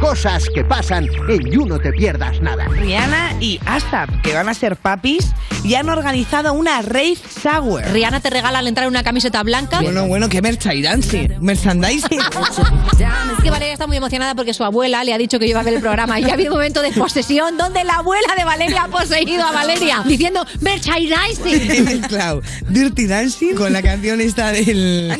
[0.00, 2.66] Cosas que pasan en You No Te Pierdas Nada.
[2.68, 5.26] Rihanna y Asap, que van a ser papis,
[5.64, 7.82] y han organizado una rave sour.
[7.92, 9.80] Rihanna te regala al entrar una camiseta blanca.
[9.80, 11.36] Bueno, bueno, qué merchandising.
[11.40, 12.20] Merchandising.
[12.20, 15.62] Es que Valeria está muy emocionada porque su abuela le ha dicho que iba a
[15.62, 18.84] ver el programa y ha habido un momento de posesión donde la abuela de Valeria
[18.84, 22.02] ha poseído a Valeria diciendo merchandising.
[22.08, 25.12] claro, Dirty Dancing con la canción esta del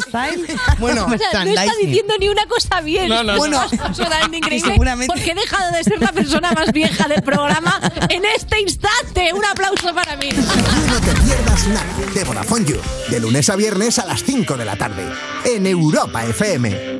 [0.00, 0.46] Style.
[0.78, 3.08] Bueno, O sea, no está diciendo ni una cosa bien.
[3.08, 3.38] No, no, no.
[3.38, 4.72] bueno, absolutamente Y increíble.
[4.72, 9.32] seguramente- Porque he dejado de ser la persona más vieja del programa en este instante.
[9.32, 10.28] Un aplauso para mí.
[10.30, 10.42] You
[10.90, 12.76] No Te Pierdas Nada de Vodafone You.
[13.10, 15.04] De lunes a viernes a las 5 de la tarde.
[15.44, 16.98] En Europa FM.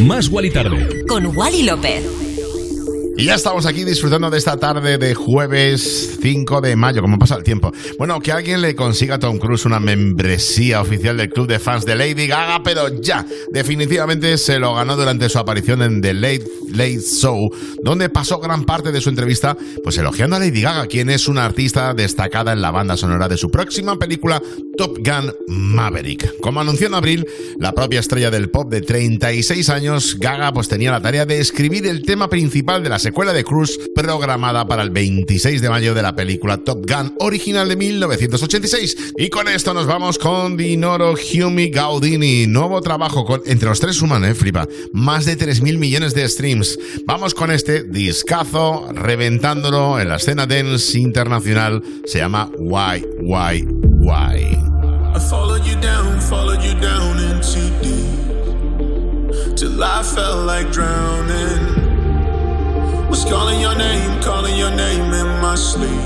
[0.00, 1.04] Más Wally Tarde.
[1.06, 2.04] Con Wally López.
[3.16, 7.36] Y ya estamos aquí disfrutando de esta tarde de jueves 5 de mayo, como pasa
[7.36, 7.70] el tiempo.
[7.96, 11.84] Bueno, que alguien le consiga a Tom Cruise una membresía oficial del club de fans
[11.84, 16.44] de Lady Gaga, pero ya, definitivamente se lo ganó durante su aparición en The Late
[16.72, 17.50] Late Show,
[17.82, 21.44] donde pasó gran parte de su entrevista pues elogiando a Lady Gaga, quien es una
[21.44, 24.42] artista destacada en la banda sonora de su próxima película
[24.76, 26.40] Top Gun Maverick.
[26.40, 27.26] Como anunció en abril,
[27.60, 31.86] la propia estrella del pop de 36 años, Gaga pues tenía la tarea de escribir
[31.86, 36.00] el tema principal de la secuela de Cruise programada para el 26 de mayo de
[36.00, 39.12] la película Top Gun original de 1986.
[39.18, 43.96] Y con esto nos vamos con Dinoro Humi Gaudini, nuevo trabajo con entre los tres
[43.96, 46.78] suman, eh, flipa, más de 3.000 millones de streams.
[47.04, 53.68] Vamos con este discazo reventándolo en la escena dance internacional, se llama Why Why
[54.00, 54.56] Why.
[55.14, 58.14] I followed you down, followed you down into deep.
[59.56, 61.73] Till I felt like drowning.
[63.10, 66.04] Was calling your name, calling your name in my sleep.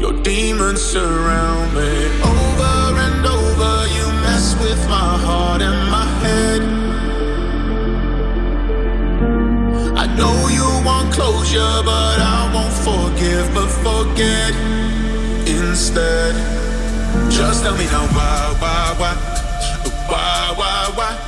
[0.00, 1.90] Your demons surround me.
[2.22, 6.62] Over and over, you mess with my heart and my head.
[10.02, 14.54] I know you want closure, but I won't forgive, but forget
[15.46, 16.34] instead.
[17.30, 19.14] Just tell me now why, why, why,
[20.08, 21.27] why, why, why?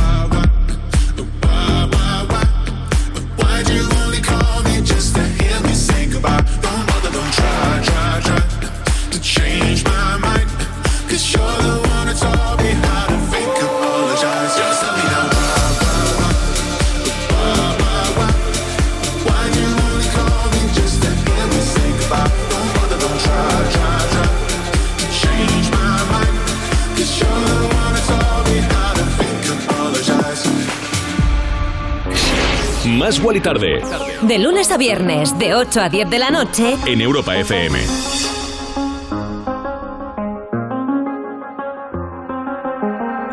[33.01, 33.81] Más Guali Tarde
[34.21, 37.79] De lunes a viernes, de 8 a 10 de la noche, en Europa FM.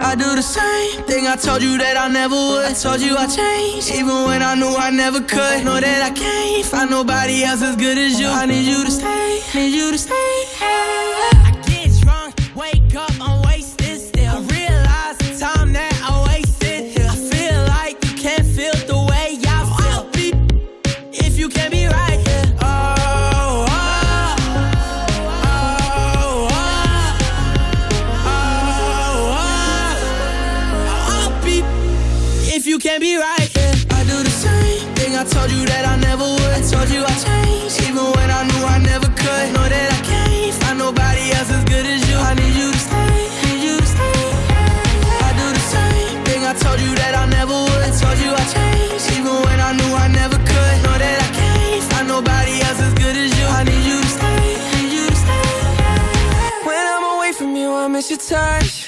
[0.01, 2.65] I do the same thing I told you that I never would.
[2.65, 5.63] I told you I changed, even when I knew I never could.
[5.67, 8.27] Know that I can't find nobody else as good as you.
[8.27, 10.15] I need you to stay, need you to stay.
[10.63, 11.38] I
[32.99, 33.75] can't be right here.
[33.91, 36.53] I do the same thing I told you that I never would.
[36.59, 39.47] I told you I changed, even when I knew I never could.
[39.55, 42.17] Know that I can't find nobody else as good as you.
[42.19, 44.23] I need you to stay, need you to stay.
[45.27, 47.83] I do the same thing I told you that I never would.
[47.87, 50.77] I told you I changed, even when I knew I never could.
[50.83, 53.47] Know that I can't find nobody else as good as you.
[53.47, 54.43] I need you to stay,
[54.75, 55.51] need you to stay.
[56.67, 58.88] When I'm away from you, I miss your touch.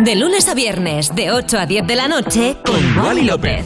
[0.00, 3.64] de lunes a viernes, de 8 a 10 de la noche, con Wally López.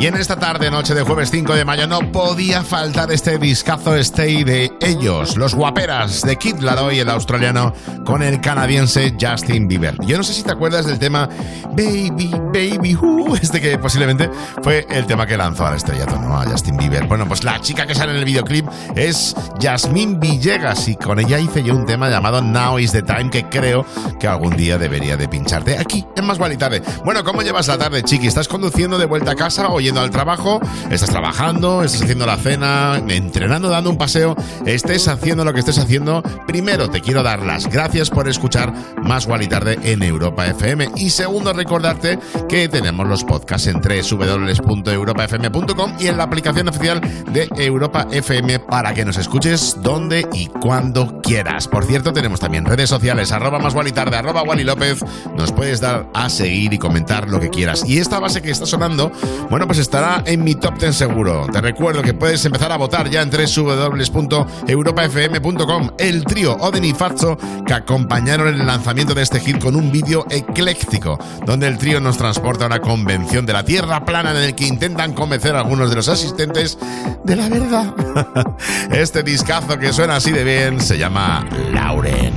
[0.00, 3.94] Y en esta tarde, noche de jueves 5 de mayo, no podía faltar este discazo
[3.96, 7.74] Stay de ellos, los guaperas de Kid Laroi, el australiano,
[8.06, 9.94] con el canadiense Justin Bieber.
[10.06, 11.28] Yo no sé si te acuerdas del tema
[11.72, 14.30] Baby, Baby, Who, este que posiblemente
[14.62, 16.40] fue el tema que lanzó al estrellato, ¿no?
[16.40, 17.06] A Justin Bieber.
[17.06, 18.66] Bueno, pues la chica que sale en el videoclip
[18.96, 23.28] es Yasmín Villegas y con ella hice yo un tema llamado Now is the Time
[23.28, 23.84] que creo
[24.18, 26.80] que algún día debería de pincharte aquí, en Más Tarde.
[27.04, 28.28] Bueno, ¿cómo llevas la tarde, chiqui?
[28.28, 30.60] ¿Estás conduciendo de vuelta a casa o al trabajo?
[30.90, 31.82] ¿Estás trabajando?
[31.82, 33.02] ¿Estás haciendo la cena?
[33.08, 34.36] ¿Entrenando, dando un paseo?
[34.66, 36.22] Estés haciendo lo que estés haciendo.
[36.46, 38.72] Primero, te quiero dar las gracias por escuchar
[39.02, 40.90] Más Guay Tarde en Europa FM.
[40.96, 42.18] Y segundo, recordarte
[42.48, 47.00] que tenemos los podcasts en www.europafm.com y en la aplicación oficial
[47.32, 51.68] de Europa FM para que nos escuches donde y cuando quieras.
[51.68, 55.04] Por cierto, tenemos también redes sociales, arroba más Wally tarde, arroba López.
[55.36, 57.84] Nos puedes dar a seguir y comentar lo que quieras.
[57.86, 59.12] Y esta base que está sonando,
[59.48, 61.46] bueno, pues estará en mi top 10 seguro.
[61.52, 65.90] Te recuerdo que puedes empezar a votar ya en www.europafm.com.
[65.98, 67.36] El trío Oden y Fazzo
[67.66, 72.18] que acompañaron el lanzamiento de este hit con un vídeo ecléctico, donde el trío nos
[72.18, 75.90] transporta a una convención de la Tierra plana en el que intentan convencer a algunos
[75.90, 76.78] de los asistentes
[77.24, 77.94] de la verdad.
[78.90, 82.32] Este discazo que suena así de bien se llama Lauren.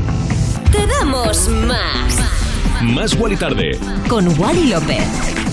[0.71, 2.19] Te damos más.
[2.81, 3.79] Más Guali Tarde.
[4.07, 5.52] Con Wally López.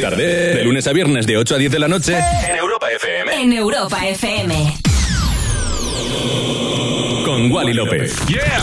[0.00, 0.54] Tarde.
[0.54, 2.18] De lunes a viernes de 8 a 10 de la noche
[2.48, 3.42] en Europa FM.
[3.42, 4.74] En Europa FM.
[7.24, 8.16] Con Wally López.
[8.26, 8.60] ¡Yeah!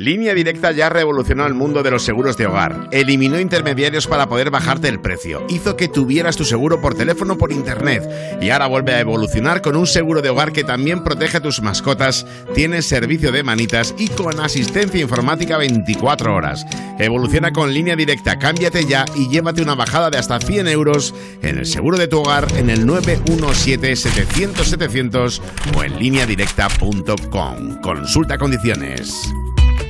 [0.00, 2.88] Línea Directa ya revolucionó el mundo de los seguros de hogar.
[2.90, 5.44] Eliminó intermediarios para poder bajarte el precio.
[5.50, 8.08] Hizo que tuvieras tu seguro por teléfono o por internet.
[8.40, 11.60] Y ahora vuelve a evolucionar con un seguro de hogar que también protege a tus
[11.60, 16.64] mascotas, tiene servicio de manitas y con asistencia informática 24 horas.
[17.00, 18.38] Evoluciona con Línea Directa.
[18.38, 22.20] Cámbiate ya y llévate una bajada de hasta 100 euros en el seguro de tu
[22.20, 25.40] hogar en el 917-700-700
[25.74, 27.80] o en lineadirecta.com.
[27.80, 29.32] Consulta condiciones.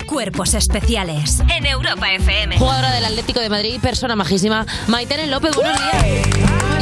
[0.06, 1.40] Cuerpos especiales.
[1.56, 2.58] En Europa FM.
[2.58, 4.66] Jugadora del Atlético de Madrid, persona majísima.
[4.88, 6.04] Maitene López, buenos días.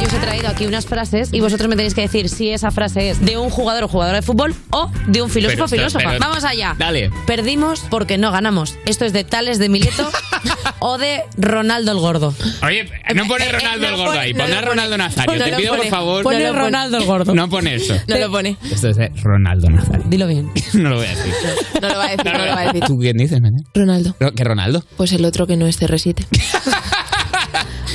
[0.09, 3.11] Os he traído aquí unas frases y vosotros me tenéis que decir si esa frase
[3.11, 6.03] es de un jugador o jugadora de fútbol o de un filósofo o filósofa.
[6.09, 6.75] pero- Vamos allá.
[6.79, 7.11] Dale.
[7.27, 8.75] Perdimos porque no ganamos.
[8.85, 10.09] Esto es de Tales de Mileto
[10.79, 12.33] o de Ronaldo el Gordo.
[12.63, 15.35] Oye, no pone Ronaldo el gordo ahí, pon a Ronaldo Nazario.
[15.37, 15.89] No Te pido, por pone.
[15.91, 16.23] favor.
[16.23, 16.59] Pone No pone.
[16.63, 17.35] Ronaldo el gordo.
[17.35, 17.93] No pone eso.
[18.07, 18.57] No lo pone.
[18.71, 20.05] Esto es de Ronaldo Nazario.
[20.07, 20.51] Dilo bien.
[20.73, 21.33] No lo voy a decir.
[21.81, 22.83] No lo va a decir, no lo va a decir.
[22.85, 23.59] ¿Tú quién dices, Mene?
[23.75, 24.15] Ronaldo.
[24.19, 24.83] Ro- ¿Que Ronaldo?
[24.97, 26.25] Pues el otro que no es CR7.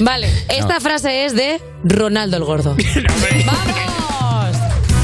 [0.00, 2.76] Vale, esta frase es de Ronaldo el Gordo.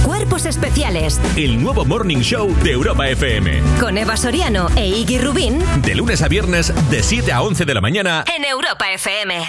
[0.04, 1.20] Cuerpos especiales.
[1.36, 3.60] El nuevo Morning Show de Europa FM.
[3.78, 5.60] Con Eva Soriano e Iggy Rubín.
[5.82, 8.24] De lunes a viernes, de 7 a 11 de la mañana.
[8.36, 9.40] En Europa FM.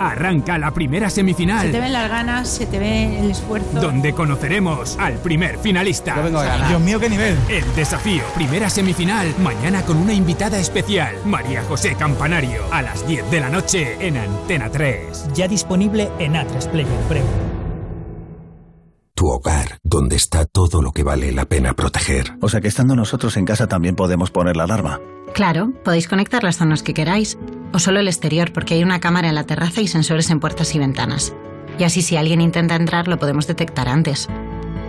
[0.00, 1.66] Arranca la primera semifinal.
[1.66, 3.80] Se te ven las ganas, se te ve el esfuerzo.
[3.80, 6.16] Donde conoceremos al primer finalista.
[6.16, 6.68] Yo vengo a ganar.
[6.68, 7.36] Dios mío, qué nivel.
[7.48, 13.30] El desafío, primera semifinal, mañana con una invitada especial, María José Campanario, a las 10
[13.30, 15.34] de la noche en Antena 3.
[15.34, 17.49] Ya disponible en A3 Player Premium.
[19.20, 22.38] Tu hogar, donde está todo lo que vale la pena proteger.
[22.40, 24.98] O sea que estando nosotros en casa también podemos poner la alarma.
[25.34, 27.36] Claro, podéis conectar las zonas que queráis,
[27.74, 30.74] o solo el exterior porque hay una cámara en la terraza y sensores en puertas
[30.74, 31.34] y ventanas.
[31.78, 34.26] Y así si alguien intenta entrar lo podemos detectar antes.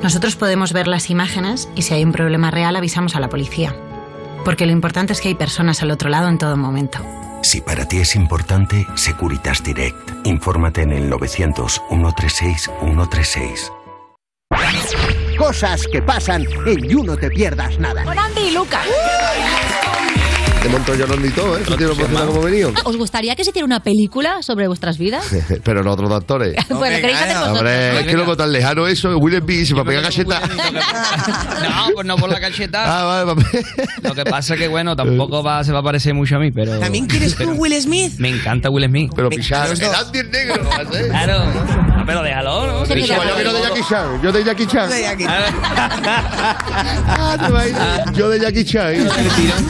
[0.02, 3.76] Nosotros podemos ver las imágenes y si hay un problema real avisamos a la policía.
[4.46, 7.00] Porque lo importante es que hay personas al otro lado en todo momento.
[7.44, 10.26] Si para ti es importante, Securitas Direct.
[10.26, 13.72] Infórmate en el 900 136 136.
[15.38, 18.04] Cosas que pasan en You No Te Pierdas Nada.
[18.04, 18.86] Con Andy y Lucas.
[20.62, 21.64] De Montollón y todo, ¿eh?
[21.66, 22.72] Tú tienes emocionado como venido.
[22.84, 25.26] ¿Os gustaría que se hiciera una película sobre vuestras vidas?
[25.64, 26.56] Pero los otros actores.
[26.70, 27.58] Bueno, queréis hacer vosotros.
[27.60, 30.40] Hombre, es que lo tan lejano eso, Will Smith, se va a pegar cacheta.
[30.40, 32.84] No, pues no por la cacheta.
[33.02, 33.42] Ah, vale,
[34.04, 36.52] Lo que pasa es que, bueno, tampoco va, se va a parecer mucho a mí,
[36.52, 36.78] pero.
[36.80, 38.14] ¿También quieres un Will Smith?
[38.18, 39.12] Me encanta Will Smith.
[39.16, 39.70] Pero pisar.
[39.72, 40.70] El Andy es negro.
[41.10, 42.01] Claro.
[42.02, 42.86] No, pero déjalo, ¿no?
[42.86, 44.22] Yo quiero de Jackie Chan.
[44.24, 44.90] Yo de Jackie Chan.
[44.90, 45.26] De Jackie
[47.08, 48.12] Ah, te imaginas.
[48.14, 48.96] Yo de Jackie Chan.
[48.96, 49.04] You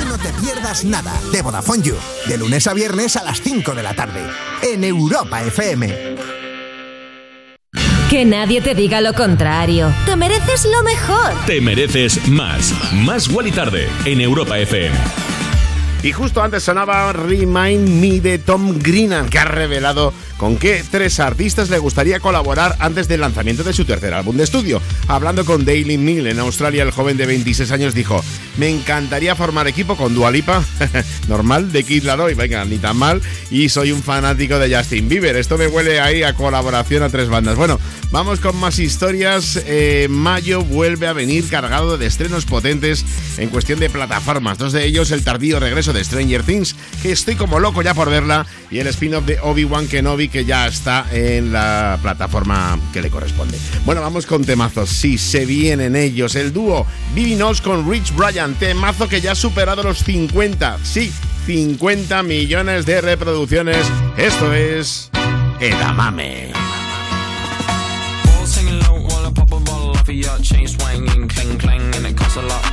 [0.08, 1.96] No Te Pierdas Nada de Vodafone You.
[2.28, 4.22] De lunes a viernes a las 5 de la tarde.
[4.64, 6.16] En Europa FM.
[8.10, 9.94] Que nadie te diga lo contrario.
[10.06, 11.34] Te mereces lo mejor.
[11.46, 12.74] Te mereces más.
[12.94, 14.96] Más y Tarde en Europa FM.
[16.04, 21.20] Y justo antes sonaba Remind Me de Tom Greenan, que ha revelado con qué tres
[21.20, 24.82] artistas le gustaría colaborar antes del lanzamiento de su tercer álbum de estudio.
[25.08, 28.24] Hablando con Daily Mail en Australia, el joven de 26 años dijo:
[28.58, 30.64] Me encantaría formar equipo con Dua Lipa,
[31.28, 35.36] normal, de Kid Laroi, venga, ni tan mal, y soy un fanático de Justin Bieber.
[35.36, 37.56] Esto me huele ahí a colaboración a tres bandas.
[37.56, 39.62] Bueno, vamos con más historias.
[39.68, 43.06] Eh, mayo vuelve a venir cargado de estrenos potentes
[43.38, 44.58] en cuestión de plataformas.
[44.58, 48.10] Dos de ellos, el tardío regreso de Stranger Things, que estoy como loco ya por
[48.10, 53.10] verla, y el spin-off de Obi-Wan Kenobi, que ya está en la plataforma que le
[53.10, 53.58] corresponde.
[53.86, 54.90] Bueno, vamos con temazos.
[54.90, 56.36] Sí, se vienen ellos.
[56.36, 60.80] El dúo Vivi Knows con Rich Brian, temazo que ya ha superado los 50.
[60.84, 61.12] Sí,
[61.46, 63.86] 50 millones de reproducciones.
[64.18, 65.10] Esto es
[65.60, 66.52] Edamame.
[72.34, 72.72] A lot.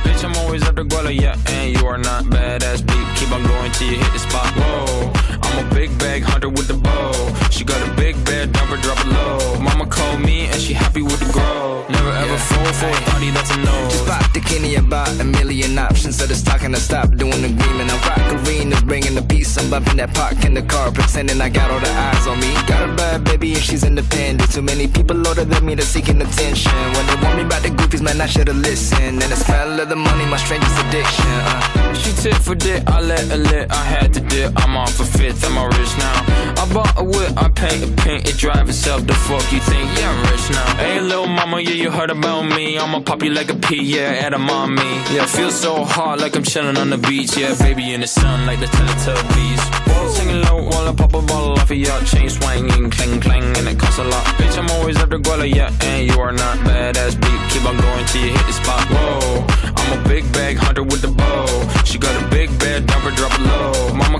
[3.99, 4.55] On the spot.
[4.55, 5.11] Whoa,
[5.41, 7.38] I'm a big bag hunter with the bow.
[7.49, 9.59] She got a big bed, number drop it low.
[9.59, 11.85] Mama called me and she happy with the grow.
[11.89, 13.89] Never ever fall for a party that's a no.
[13.89, 16.17] Just pop the Kenny about a million options.
[16.17, 17.91] So it's talking to stop doing the agreement.
[17.91, 19.57] I rock arenas, bringing the peace.
[19.57, 22.53] I'm bumping that park in the car, pretending I got all the eyes on me.
[22.67, 24.51] Got a bad baby and she's independent.
[24.51, 26.71] Too many people older than me, they're seeking attention.
[26.95, 29.21] When they want me about the goofies, man, I should've listened.
[29.23, 31.25] And the smell of the money, my strangest addiction.
[31.25, 31.93] Uh.
[31.93, 33.71] She tit for dick, I let her lit.
[33.71, 36.39] I had to dip, I'm off for fifth, I'm a rich now.
[36.61, 39.07] I bought a whip, I paint a paint, it drive itself.
[39.07, 39.87] The fuck you think?
[39.97, 40.75] Yeah, I'm rich now.
[40.75, 42.77] Hey, little mama, yeah, you heard about me.
[42.77, 44.83] I'ma pop you like a pea, yeah, at a mommy.
[45.13, 47.37] Yeah, feel so hot like I'm chilling on the beach.
[47.37, 49.63] Yeah, baby in the sun like the Teletubbies.
[49.87, 50.09] Whoa.
[50.09, 53.67] Singing low while I pop a bottle off of your chain swinging, clang clang, and
[53.67, 54.25] it costs a lot.
[54.37, 57.39] Bitch, I'm always at the guala, yeah, and you are not badass beat.
[57.51, 58.83] Keep on going till you hit the spot.
[58.89, 59.45] Whoa,
[59.77, 61.47] I'm a big bag hunter with the bow.
[61.85, 63.93] She got a big bed, number drop it low.
[63.93, 64.19] Mama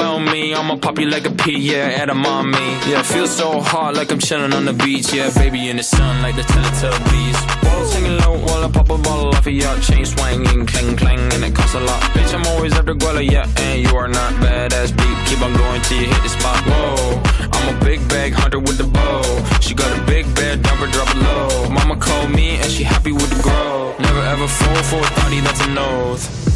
[0.01, 0.53] me.
[0.53, 2.57] I'ma pop you like a pea, yeah, at a mommy.
[2.89, 5.13] Yeah, feel so hot like I'm chilling on the beach.
[5.13, 7.37] Yeah, baby in the sun like the Teletubbies.
[7.63, 11.19] Whoa, singing low while I pop a bottle off of your chain swinging, clang clang,
[11.33, 12.01] and it costs a lot.
[12.13, 15.17] Bitch, I'm always the guala, yeah, and you are not badass beat.
[15.27, 16.59] Keep on going till you hit the spot.
[16.65, 17.21] Whoa,
[17.53, 19.21] I'm a big bag hunter with the bow.
[19.61, 21.69] She got a big bed, number drop it low.
[21.69, 23.95] Mama called me and she happy with the grow.
[23.99, 26.50] Never ever fall for a thotty that's a nose.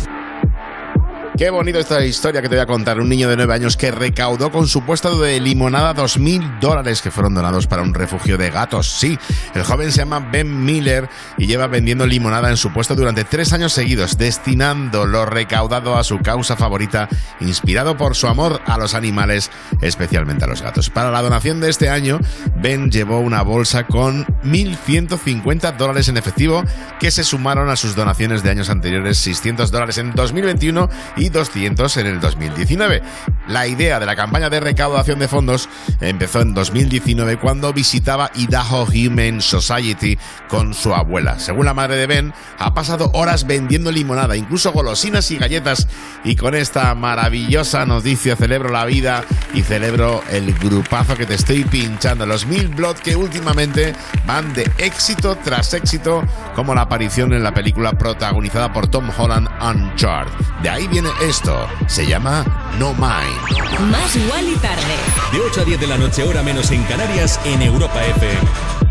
[1.37, 2.97] Qué bonito esta historia que te voy a contar.
[2.97, 7.11] Un niño de 9 años que recaudó con su puesto de limonada 2.000 dólares que
[7.11, 8.89] fueron donados para un refugio de gatos.
[8.89, 9.19] Sí,
[9.53, 13.51] el joven se llama Ben Miller y lleva vendiendo limonada en su puesto durante tres
[13.51, 17.09] años seguidos, destinando lo recaudado a su causa favorita,
[17.41, 19.51] inspirado por su amor a los animales,
[19.81, 20.89] especialmente a los gatos.
[20.89, 22.17] Para la donación de este año,
[22.55, 26.63] Ben llevó una bolsa con 1.150 dólares en efectivo
[26.97, 30.87] que se sumaron a sus donaciones de años anteriores, 600 dólares en 2021
[31.17, 33.01] y 200 en el 2019.
[33.47, 35.69] La idea de la campaña de recaudación de fondos
[36.01, 41.39] empezó en 2019 cuando visitaba Idaho Human Society con su abuela.
[41.39, 45.87] Según la madre de Ben, ha pasado horas vendiendo limonada, incluso golosinas y galletas.
[46.23, 49.23] Y con esta maravillosa noticia celebro la vida
[49.53, 52.25] y celebro el grupazo que te estoy pinchando.
[52.25, 53.93] Los Mil Blood que últimamente
[54.25, 56.23] van de éxito tras éxito,
[56.55, 60.33] como la aparición en la película protagonizada por Tom Holland Uncharted.
[60.61, 61.67] De ahí viene esto.
[61.87, 62.45] Se llama
[62.79, 63.91] No Mind.
[63.91, 64.95] Más igual y tarde.
[65.31, 68.85] De 8 a 10 de la noche, hora menos en Canarias, en Europa FM.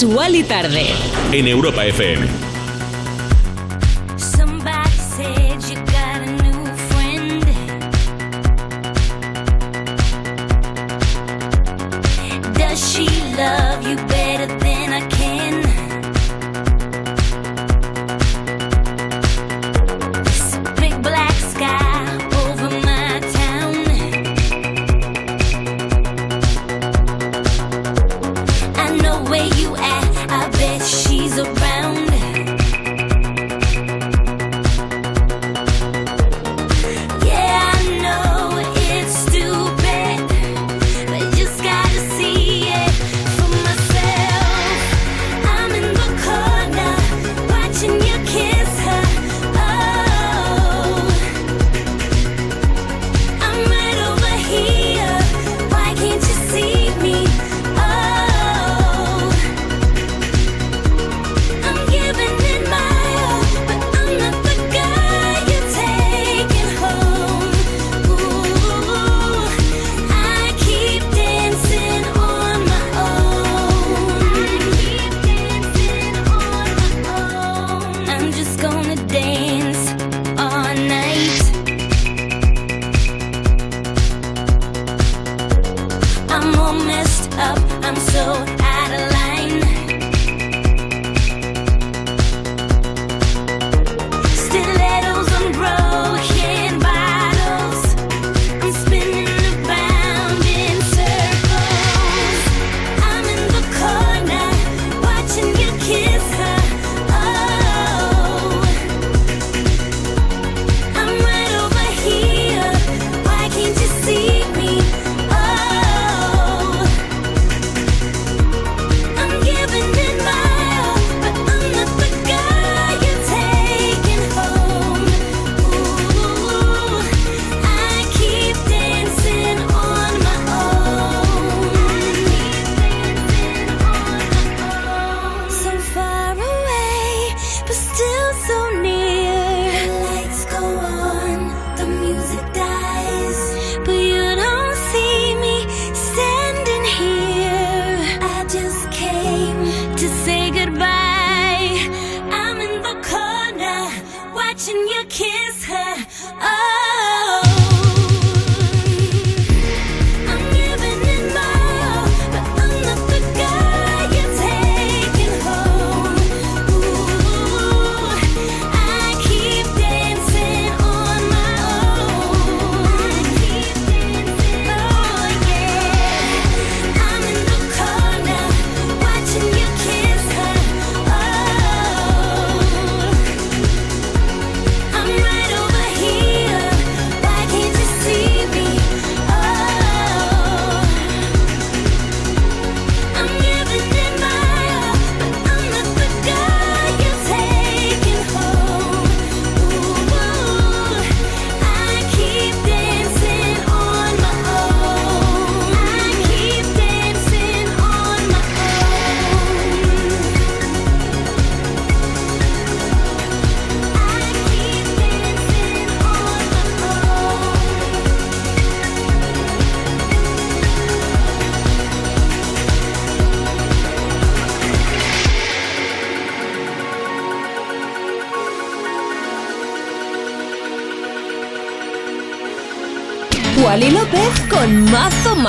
[0.00, 0.86] Más igual y tarde.
[1.30, 2.49] En Europa FM.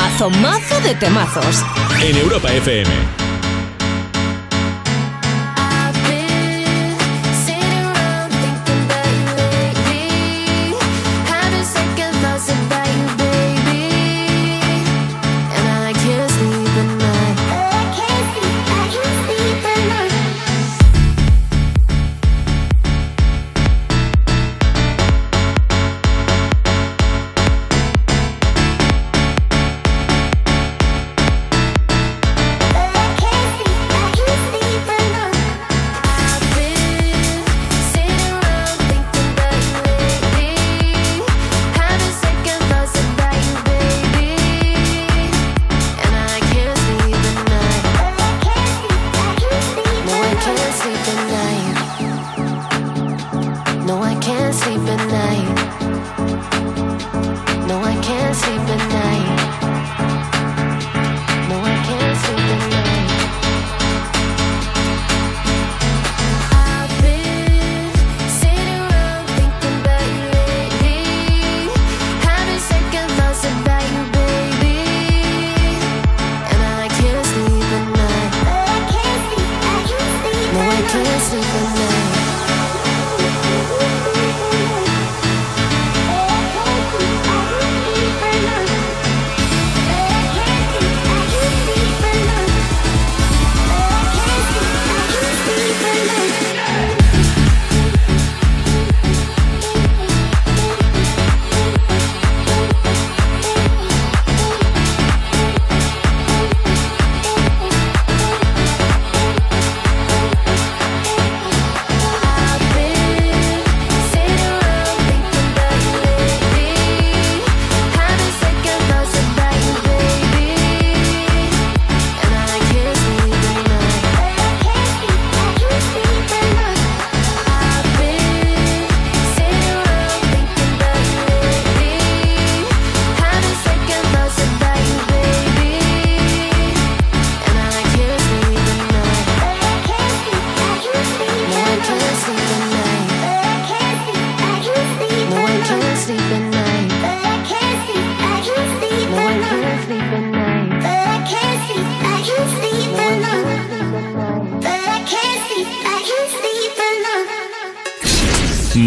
[0.01, 1.63] Mazo, mazo, de temazos.
[2.01, 3.20] En Europa FM.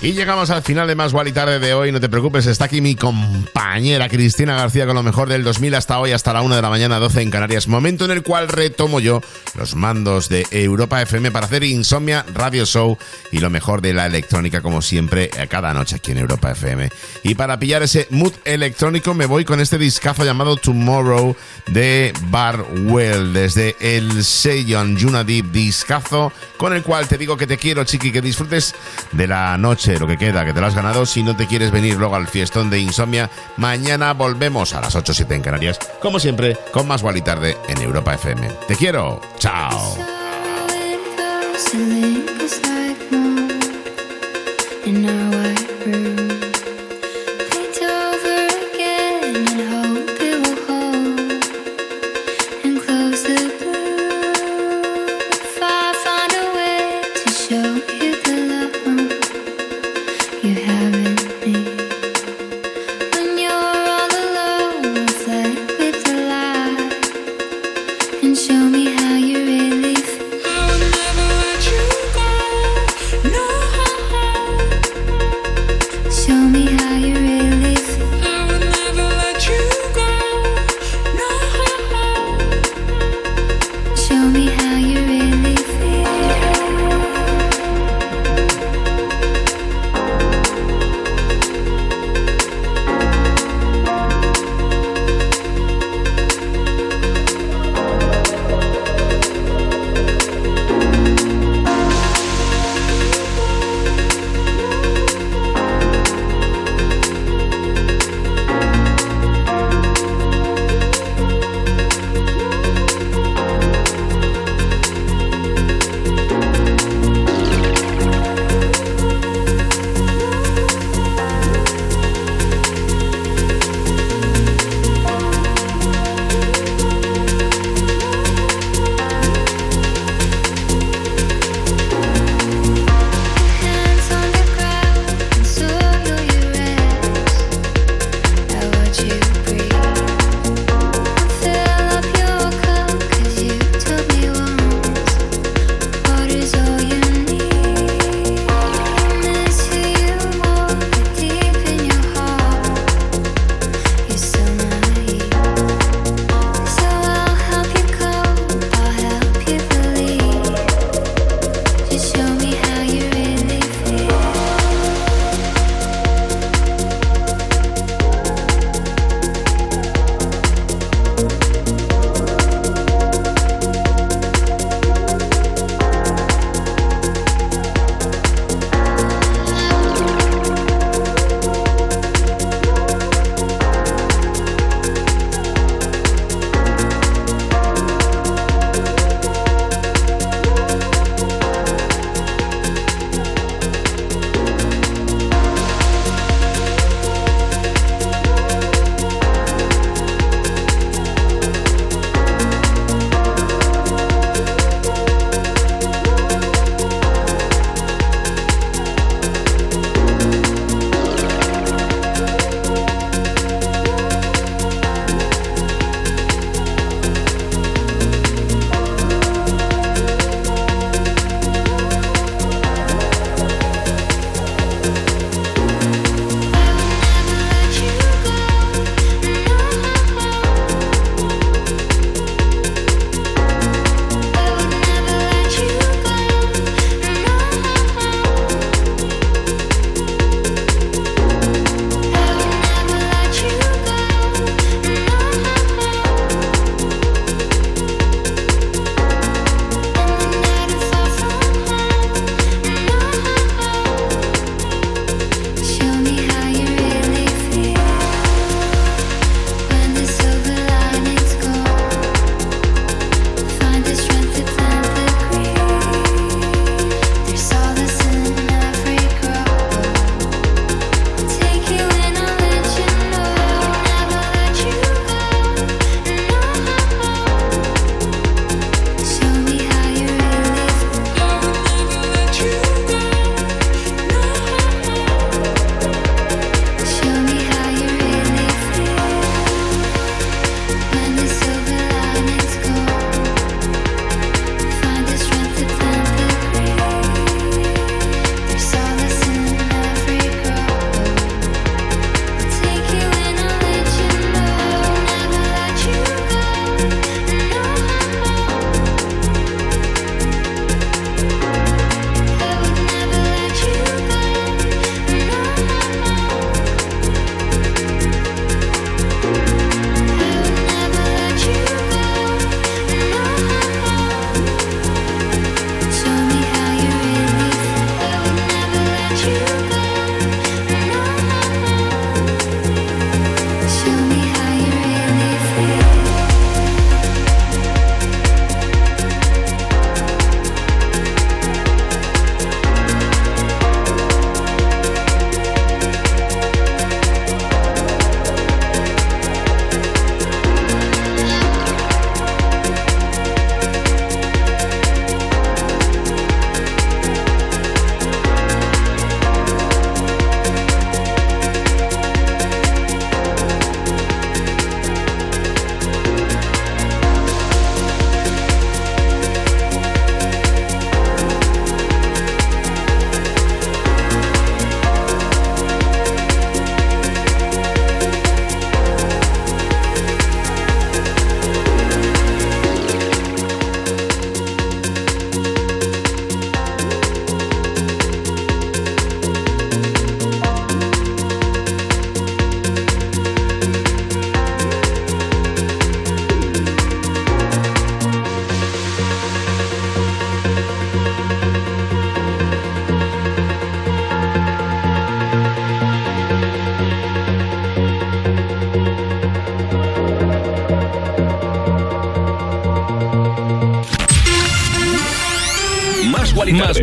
[0.00, 1.90] Y llegamos al final de Más Gual y Tarde de hoy.
[1.90, 5.98] No te preocupes, está aquí mi compañera Cristina García con lo mejor del 2000 hasta
[5.98, 7.66] hoy, hasta la 1 de la mañana, 12 en Canarias.
[7.66, 9.20] Momento en el cual retomo yo
[9.56, 12.96] los mandos de Europa FM para hacer Insomnia Radio Show
[13.32, 16.90] y lo mejor de la electrónica, como siempre, a cada noche aquí en Europa FM.
[17.24, 21.34] Y para pillar ese mood electrónico, me voy con este discazo llamado Tomorrow
[21.66, 27.82] de Barwell, desde el Seiyon Yuna discazo, con el cual te digo que te quiero,
[27.82, 28.76] chiqui, que disfrutes
[29.12, 31.06] de la noche, lo que queda, que te lo has ganado.
[31.06, 35.12] Si no te quieres venir luego al fiestón de Insomnia, mañana volvemos a las 8
[35.12, 38.48] o 7 en Canarias, como siempre, con más Wally Tarde en Europa FM.
[38.66, 39.96] Te quiero, chao.